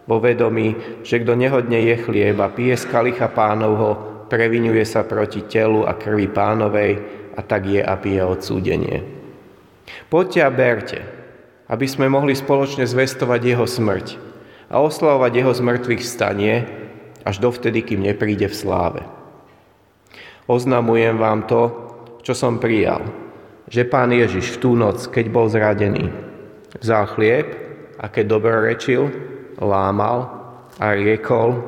vo 0.06 0.22
vedomí, 0.22 1.02
že 1.02 1.18
kto 1.18 1.34
nehodne 1.34 1.82
je 1.82 1.98
chlieb 1.98 2.38
a 2.38 2.46
pije 2.46 2.78
z 2.78 2.86
kalicha 2.86 3.26
pánovho, 3.26 4.22
previnuje 4.30 4.86
sa 4.86 5.02
proti 5.02 5.42
telu 5.50 5.82
a 5.82 5.98
krvi 5.98 6.30
pánovej 6.30 6.92
a 7.34 7.40
tak 7.42 7.66
je 7.66 7.82
a 7.82 7.94
pije 7.98 8.22
odsúdenie. 8.22 9.02
Poďte 10.06 10.40
a 10.46 10.50
berte, 10.50 11.00
aby 11.66 11.86
sme 11.90 12.06
mohli 12.06 12.38
spoločne 12.38 12.86
zvestovať 12.86 13.40
jeho 13.42 13.66
smrť 13.66 14.06
a 14.70 14.78
oslavovať 14.78 15.32
jeho 15.34 15.52
zmrtvých 15.54 16.02
stanie 16.06 16.66
až 17.26 17.42
dovtedy, 17.42 17.82
kým 17.82 18.06
nepríde 18.06 18.46
v 18.46 18.54
sláve. 18.54 19.15
Oznamujem 20.46 21.18
vám 21.18 21.50
to, 21.50 21.62
čo 22.22 22.30
som 22.30 22.62
prijal, 22.62 23.02
že 23.66 23.82
pán 23.82 24.14
Ježiš 24.14 24.54
v 24.54 24.60
tú 24.62 24.70
noc, 24.78 25.10
keď 25.10 25.26
bol 25.26 25.50
zradený, 25.50 26.06
vzal 26.78 27.10
chlieb 27.10 27.46
a 27.98 28.06
keď 28.06 28.24
dobrorečil, 28.38 29.10
lámal 29.58 30.30
a 30.78 30.94
riekol, 30.94 31.66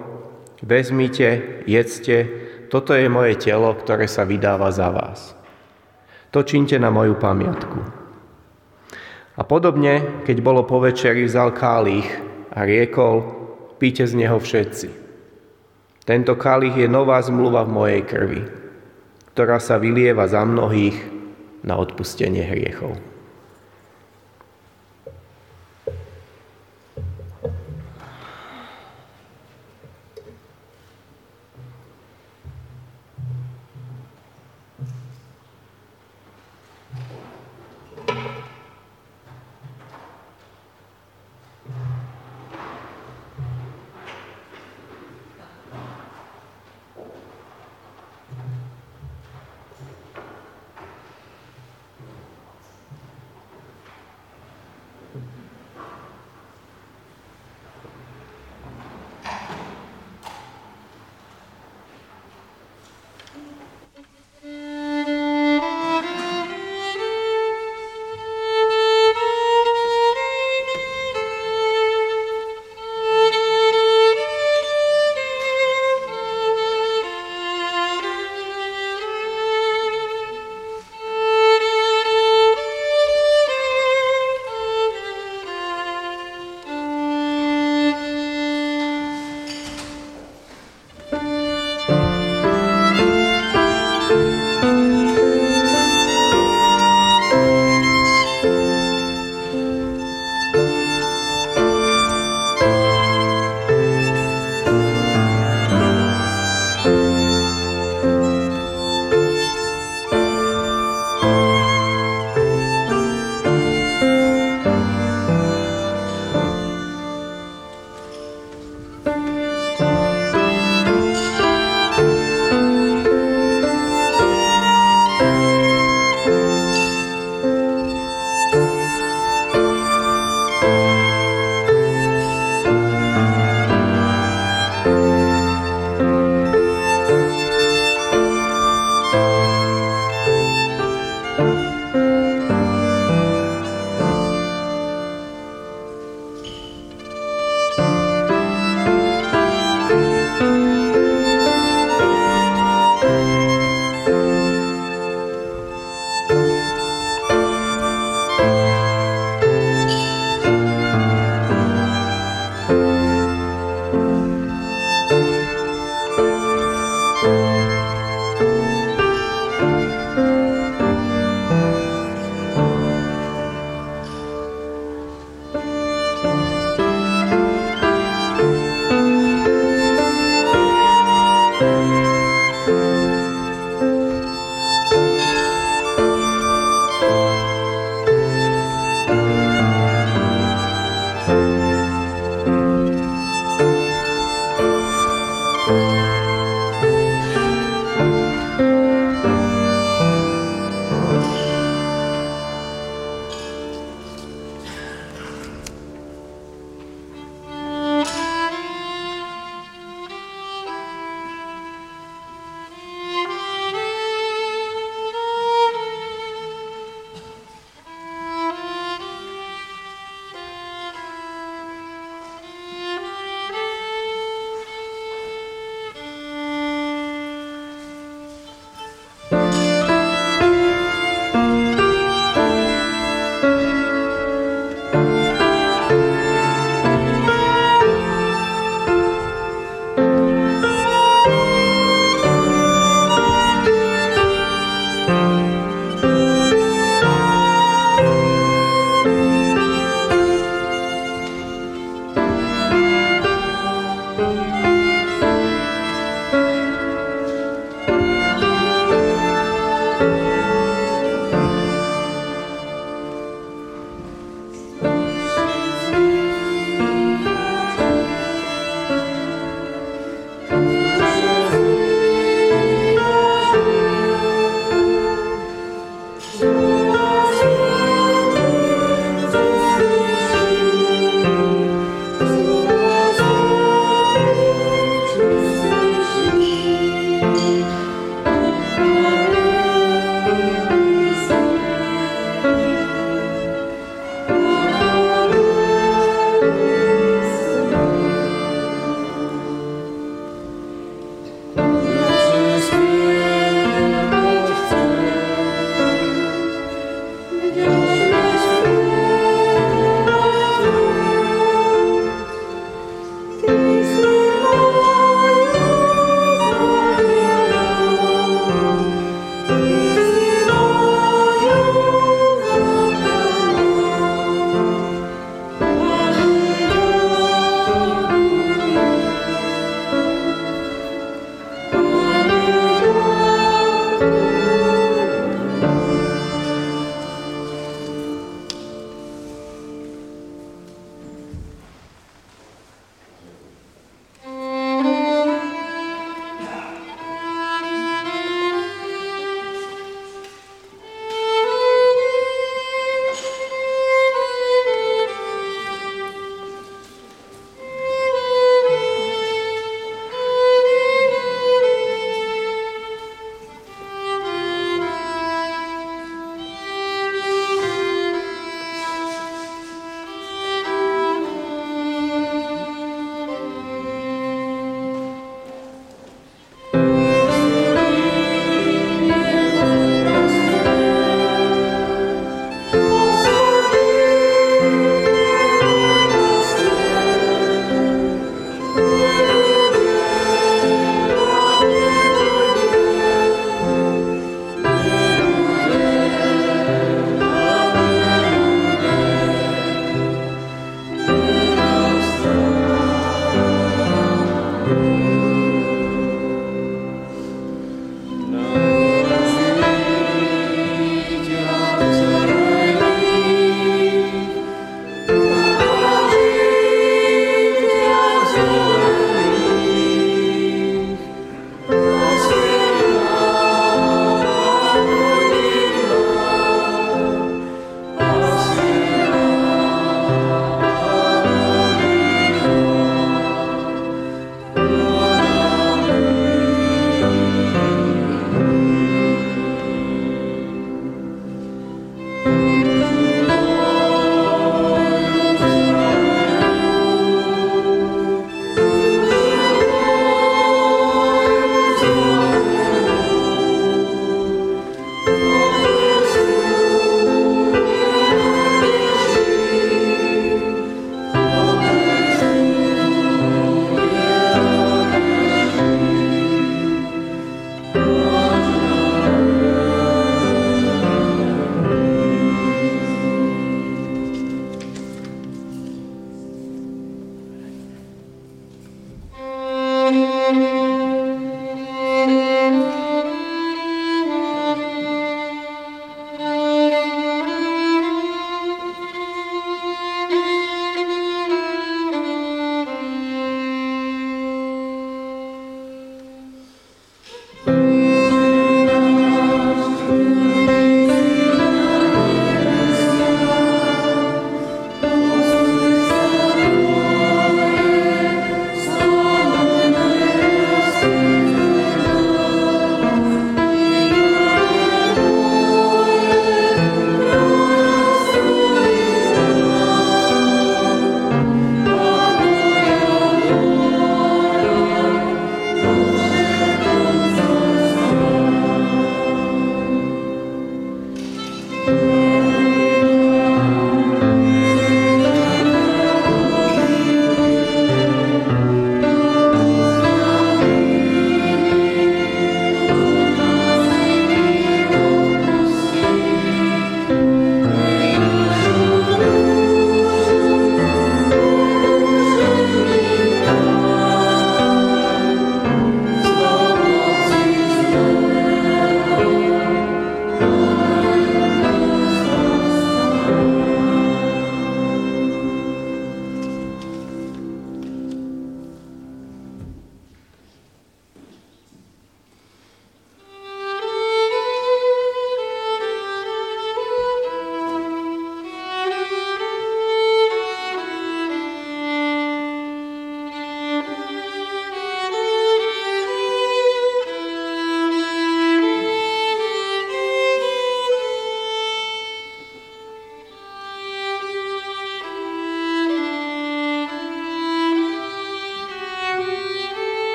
vezmite, 0.63 1.63
jedzte, 1.67 2.27
toto 2.71 2.95
je 2.95 3.11
moje 3.11 3.35
telo, 3.41 3.75
ktoré 3.75 4.07
sa 4.07 4.23
vydáva 4.23 4.71
za 4.71 4.95
vás. 4.95 5.35
To 6.31 6.45
činte 6.47 6.79
na 6.79 6.93
moju 6.93 7.17
pamiatku. 7.19 7.81
A 9.39 9.43
podobne, 9.43 10.23
keď 10.23 10.37
bolo 10.39 10.63
po 10.63 10.79
večeri, 10.83 11.27
vzal 11.27 11.51
kálich 11.51 12.07
a 12.55 12.63
riekol, 12.63 13.27
píte 13.81 14.07
z 14.07 14.15
neho 14.19 14.39
všetci. 14.39 14.89
Tento 16.05 16.35
kálich 16.37 16.77
je 16.77 16.89
nová 16.91 17.19
zmluva 17.23 17.65
v 17.65 17.75
mojej 17.75 18.03
krvi, 18.05 18.43
ktorá 19.39 19.63
sa 19.63 19.79
vylieva 19.79 20.27
za 20.27 20.43
mnohých 20.43 20.99
na 21.63 21.79
odpustenie 21.79 22.43
hriechov. 22.43 22.99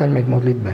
Povstaňme 0.00 0.24
k 0.24 0.32
modlitbe. 0.32 0.72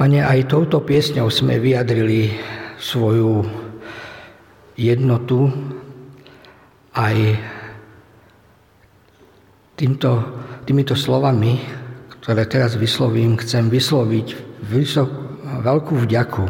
Pane, 0.00 0.18
aj 0.24 0.48
touto 0.48 0.80
piesňou 0.80 1.28
sme 1.28 1.60
vyjadrili 1.60 2.40
svoju 2.80 3.44
jednotu, 4.80 5.52
aj 6.96 7.36
týmto, 9.76 10.10
týmito 10.64 10.96
slovami, 10.96 11.60
ktoré 12.16 12.48
teraz 12.48 12.80
vyslovím, 12.80 13.36
chcem 13.36 13.68
vysloviť 13.68 14.26
vysok, 14.72 15.21
veľkú 15.60 16.08
vďaku 16.08 16.46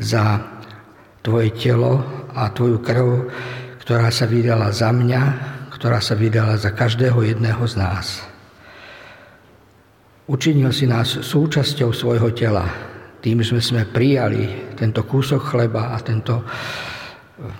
za 0.00 0.40
Tvoje 1.24 1.56
telo 1.56 2.04
a 2.36 2.52
Tvoju 2.52 2.84
krv, 2.84 3.08
ktorá 3.80 4.12
sa 4.12 4.28
vydala 4.28 4.72
za 4.72 4.92
mňa, 4.92 5.22
ktorá 5.72 6.00
sa 6.00 6.16
vydala 6.16 6.56
za 6.56 6.72
každého 6.72 7.20
jedného 7.20 7.64
z 7.64 7.74
nás. 7.80 8.24
Učinil 10.24 10.72
si 10.72 10.88
nás 10.88 11.20
súčasťou 11.20 11.92
svojho 11.92 12.32
tela. 12.32 12.64
Tým, 13.20 13.44
že 13.44 13.60
sme 13.60 13.84
prijali 13.84 14.72
tento 14.76 15.04
kúsok 15.04 15.52
chleba 15.52 15.92
a 15.92 16.00
tento, 16.00 16.44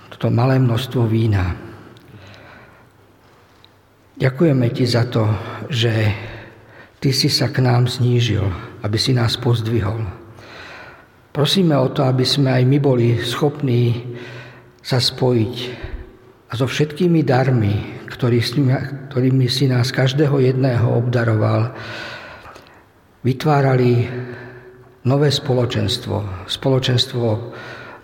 toto 0.09 0.33
malé 0.33 0.57
množstvo 0.57 1.05
vína. 1.05 1.53
Ďakujeme 4.17 4.65
ti 4.73 4.85
za 4.89 5.05
to, 5.05 5.29
že 5.69 5.93
ty 6.97 7.13
si 7.13 7.29
sa 7.29 7.53
k 7.53 7.61
nám 7.61 7.85
znížil, 7.85 8.45
aby 8.81 8.97
si 8.97 9.13
nás 9.13 9.37
pozdvihol. 9.37 10.24
Prosíme 11.35 11.75
o 11.75 11.91
to, 11.91 12.07
aby 12.07 12.23
sme 12.23 12.47
aj 12.47 12.63
my 12.63 12.79
boli 12.79 13.19
schopní 13.19 14.15
sa 14.79 15.03
spojiť 15.03 15.55
a 16.47 16.55
so 16.55 16.63
všetkými 16.63 17.27
darmi, 17.27 18.07
ktorými 18.07 19.47
si 19.51 19.67
nás 19.67 19.91
každého 19.91 20.39
jedného 20.39 20.95
obdaroval, 20.95 21.75
vytvárali 23.27 24.07
nové 25.03 25.27
spoločenstvo. 25.27 26.47
Spoločenstvo 26.47 27.51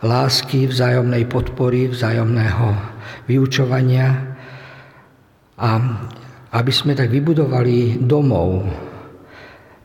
lásky, 0.04 0.68
vzájomnej 0.68 1.24
podpory, 1.32 1.88
vzájomného 1.88 2.68
vyučovania 3.32 4.28
a 5.56 5.70
aby 6.52 6.72
sme 6.76 7.00
tak 7.00 7.08
vybudovali 7.08 7.96
domov 8.04 8.68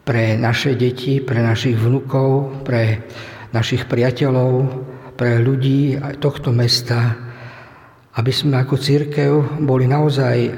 pre 0.03 0.35
naše 0.35 0.75
deti, 0.75 1.23
pre 1.23 1.39
našich 1.47 1.79
vnukov, 1.79 2.63
pre 2.67 3.07
našich 3.55 3.87
priateľov, 3.87 4.53
pre 5.17 5.41
ľudí 5.41 5.97
tohto 6.21 6.53
mesta, 6.53 7.17
aby 8.21 8.33
sme 8.33 8.61
ako 8.61 8.77
církev 8.77 9.65
boli 9.65 9.89
naozaj 9.89 10.53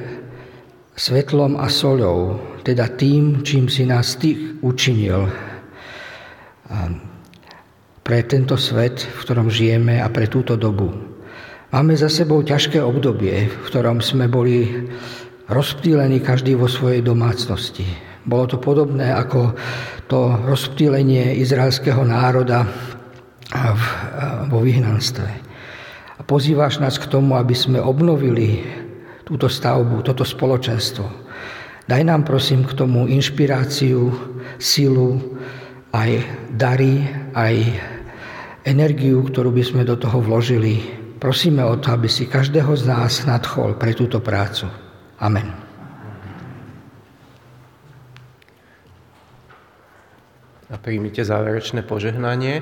svetlom 0.98 1.54
a 1.54 1.70
soľou 1.70 2.42
teda 2.66 2.90
tým, 2.98 3.46
čím 3.46 3.70
si 3.70 3.86
nás 3.86 4.18
Ty 4.18 4.58
učinil 4.60 5.30
pre 8.02 8.18
tento 8.26 8.58
svet, 8.58 8.98
v 8.98 9.18
ktorom 9.22 9.48
žijeme 9.48 10.02
a 10.02 10.10
pre 10.10 10.26
túto 10.26 10.58
dobu. 10.58 10.90
Máme 11.70 11.94
za 11.94 12.10
sebou 12.10 12.42
ťažké 12.42 12.82
obdobie, 12.82 13.46
v 13.46 13.64
ktorom 13.68 14.02
sme 14.02 14.26
boli 14.26 14.88
rozptýlení 15.46 16.18
každý 16.18 16.58
vo 16.58 16.66
svojej 16.66 17.00
domácnosti. 17.04 18.07
Bolo 18.28 18.44
to 18.44 18.60
podobné 18.60 19.08
ako 19.08 19.56
to 20.04 20.36
rozptýlenie 20.44 21.40
izraelského 21.40 22.04
národa 22.04 22.68
vo 24.52 24.60
vyhnanstve. 24.60 25.28
A 26.18 26.22
pozývaš 26.28 26.84
nás 26.84 27.00
k 27.00 27.08
tomu, 27.08 27.40
aby 27.40 27.56
sme 27.56 27.80
obnovili 27.80 28.60
túto 29.24 29.48
stavbu, 29.48 30.04
toto 30.04 30.28
spoločenstvo 30.28 31.28
Daj 31.88 32.04
nám 32.04 32.28
prosím 32.28 32.68
k 32.68 32.76
tomu 32.76 33.08
inšpiráciu, 33.08 34.12
silu, 34.60 35.40
aj 35.96 36.20
dary, 36.52 37.00
aj 37.32 37.64
energiu, 38.68 39.24
ktorú 39.24 39.48
by 39.56 39.64
sme 39.64 39.82
do 39.88 39.96
toho 39.96 40.20
vložili. 40.20 40.84
Prosíme 41.16 41.64
o 41.64 41.80
to, 41.80 41.96
aby 41.96 42.04
si 42.04 42.28
každého 42.28 42.76
z 42.76 42.92
nás 42.92 43.24
nadchol 43.24 43.80
pre 43.80 43.96
túto 43.96 44.20
prácu. 44.20 44.68
Amen. 45.16 45.67
A 50.68 50.76
príjmite 50.76 51.24
záverečné 51.24 51.80
požehnanie. 51.80 52.60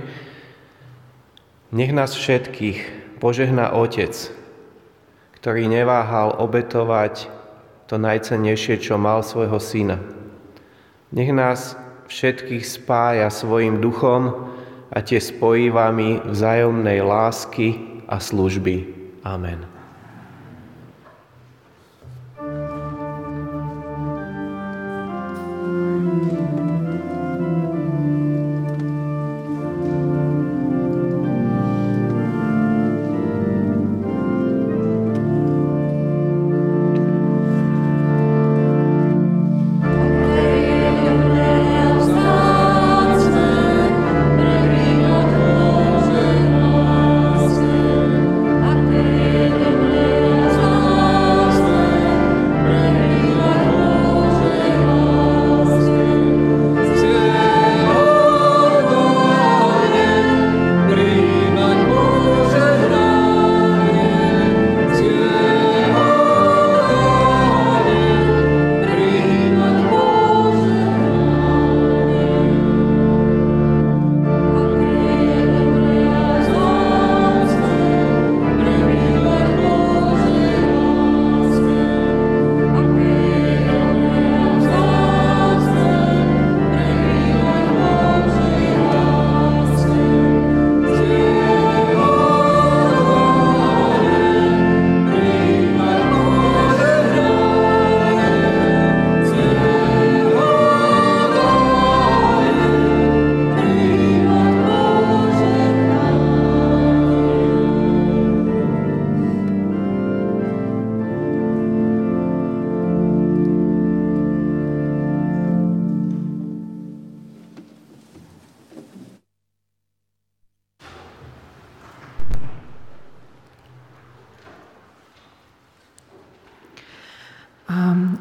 Nech 1.75 1.91
nás 1.91 2.15
všetkých 2.15 2.79
požehná 3.19 3.75
Otec, 3.75 4.15
ktorý 5.43 5.67
neváhal 5.67 6.39
obetovať 6.39 7.27
to 7.91 7.99
najcennejšie, 7.99 8.79
čo 8.79 8.95
mal 8.95 9.27
svojho 9.27 9.59
syna. 9.59 9.99
Nech 11.11 11.31
nás 11.35 11.75
všetkých 12.07 12.63
spája 12.63 13.27
svojim 13.31 13.83
duchom 13.83 14.55
a 14.91 15.03
tie 15.03 15.19
spojí 15.19 15.71
vami 15.75 16.23
vzájomnej 16.23 17.03
lásky 17.03 18.03
a 18.07 18.23
služby. 18.23 18.87
Amen. 19.27 19.76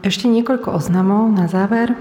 Ešte 0.05 0.29
niekoľko 0.29 0.69
oznamov 0.69 1.33
na 1.33 1.49
záver. 1.49 1.97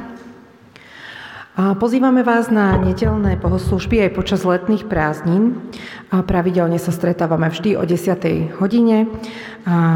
Pozývame 1.56 2.20
vás 2.20 2.52
na 2.52 2.76
nedelné 2.76 3.40
bohoslužby 3.40 3.96
aj 4.04 4.10
počas 4.12 4.44
letných 4.44 4.84
prázdnin. 4.84 5.72
Pravidelne 6.12 6.76
sa 6.76 6.92
stretávame 6.92 7.48
vždy 7.48 7.80
o 7.80 7.82
10. 7.88 8.60
hodine. 8.60 9.08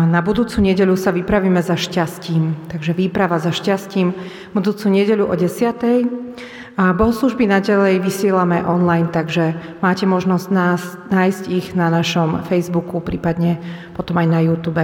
Na 0.09 0.25
budúcu 0.25 0.57
nedelu 0.65 0.97
sa 0.97 1.13
vypravíme 1.13 1.61
za 1.61 1.77
šťastím. 1.77 2.73
Takže 2.73 2.97
výprava 2.97 3.37
za 3.37 3.53
šťastím 3.53 4.17
budúcu 4.57 4.89
nedelu 4.89 5.29
o 5.29 5.35
10. 5.37 6.81
A 6.81 6.97
bohoslužby 6.97 7.45
naďalej 7.45 8.01
vysielame 8.01 8.65
online, 8.65 9.13
takže 9.13 9.53
máte 9.85 10.09
možnosť 10.09 10.47
nás, 10.49 10.81
nájsť 11.13 11.45
ich 11.53 11.77
na 11.77 11.93
našom 11.93 12.41
Facebooku, 12.49 13.05
prípadne 13.05 13.61
potom 13.93 14.17
aj 14.17 14.27
na 14.33 14.41
YouTube. 14.41 14.81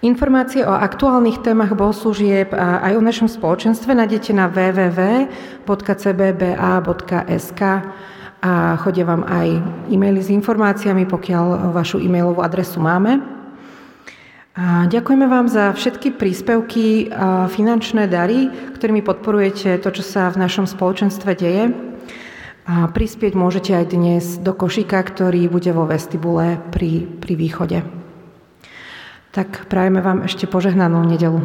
Informácie 0.00 0.64
o 0.64 0.72
aktuálnych 0.72 1.44
témach 1.44 1.76
bohoslužieb 1.76 2.56
a 2.56 2.80
aj 2.88 2.96
o 2.96 3.04
našom 3.04 3.28
spoločenstve 3.28 3.92
nájdete 3.92 4.32
na 4.32 4.48
www.cbba.sk 4.48 6.00
a 8.40 8.80
chodia 8.80 9.04
vám 9.04 9.28
aj 9.28 9.48
e-maily 9.92 10.24
s 10.24 10.32
informáciami, 10.32 11.04
pokiaľ 11.04 11.76
vašu 11.76 12.00
e-mailovú 12.00 12.40
adresu 12.40 12.80
máme. 12.80 13.20
A 14.56 14.88
ďakujeme 14.88 15.28
vám 15.28 15.52
za 15.52 15.76
všetky 15.76 16.16
príspevky 16.16 17.12
a 17.12 17.52
finančné 17.52 18.08
dary, 18.08 18.48
ktorými 18.80 19.04
podporujete 19.04 19.84
to, 19.84 19.92
čo 19.92 20.00
sa 20.00 20.32
v 20.32 20.40
našom 20.40 20.64
spoločenstve 20.64 21.36
deje. 21.36 21.76
A 22.64 22.88
prispieť 22.88 23.36
môžete 23.36 23.76
aj 23.76 23.92
dnes 23.92 24.40
do 24.40 24.56
košíka, 24.56 24.96
ktorý 25.04 25.44
bude 25.52 25.76
vo 25.76 25.84
vestibule 25.84 26.56
pri, 26.72 27.04
pri 27.20 27.36
východe. 27.36 27.99
Tak 29.30 29.70
prajeme 29.70 30.02
vám 30.02 30.26
ešte 30.26 30.50
požehnanú 30.50 31.06
nedelu. 31.06 31.38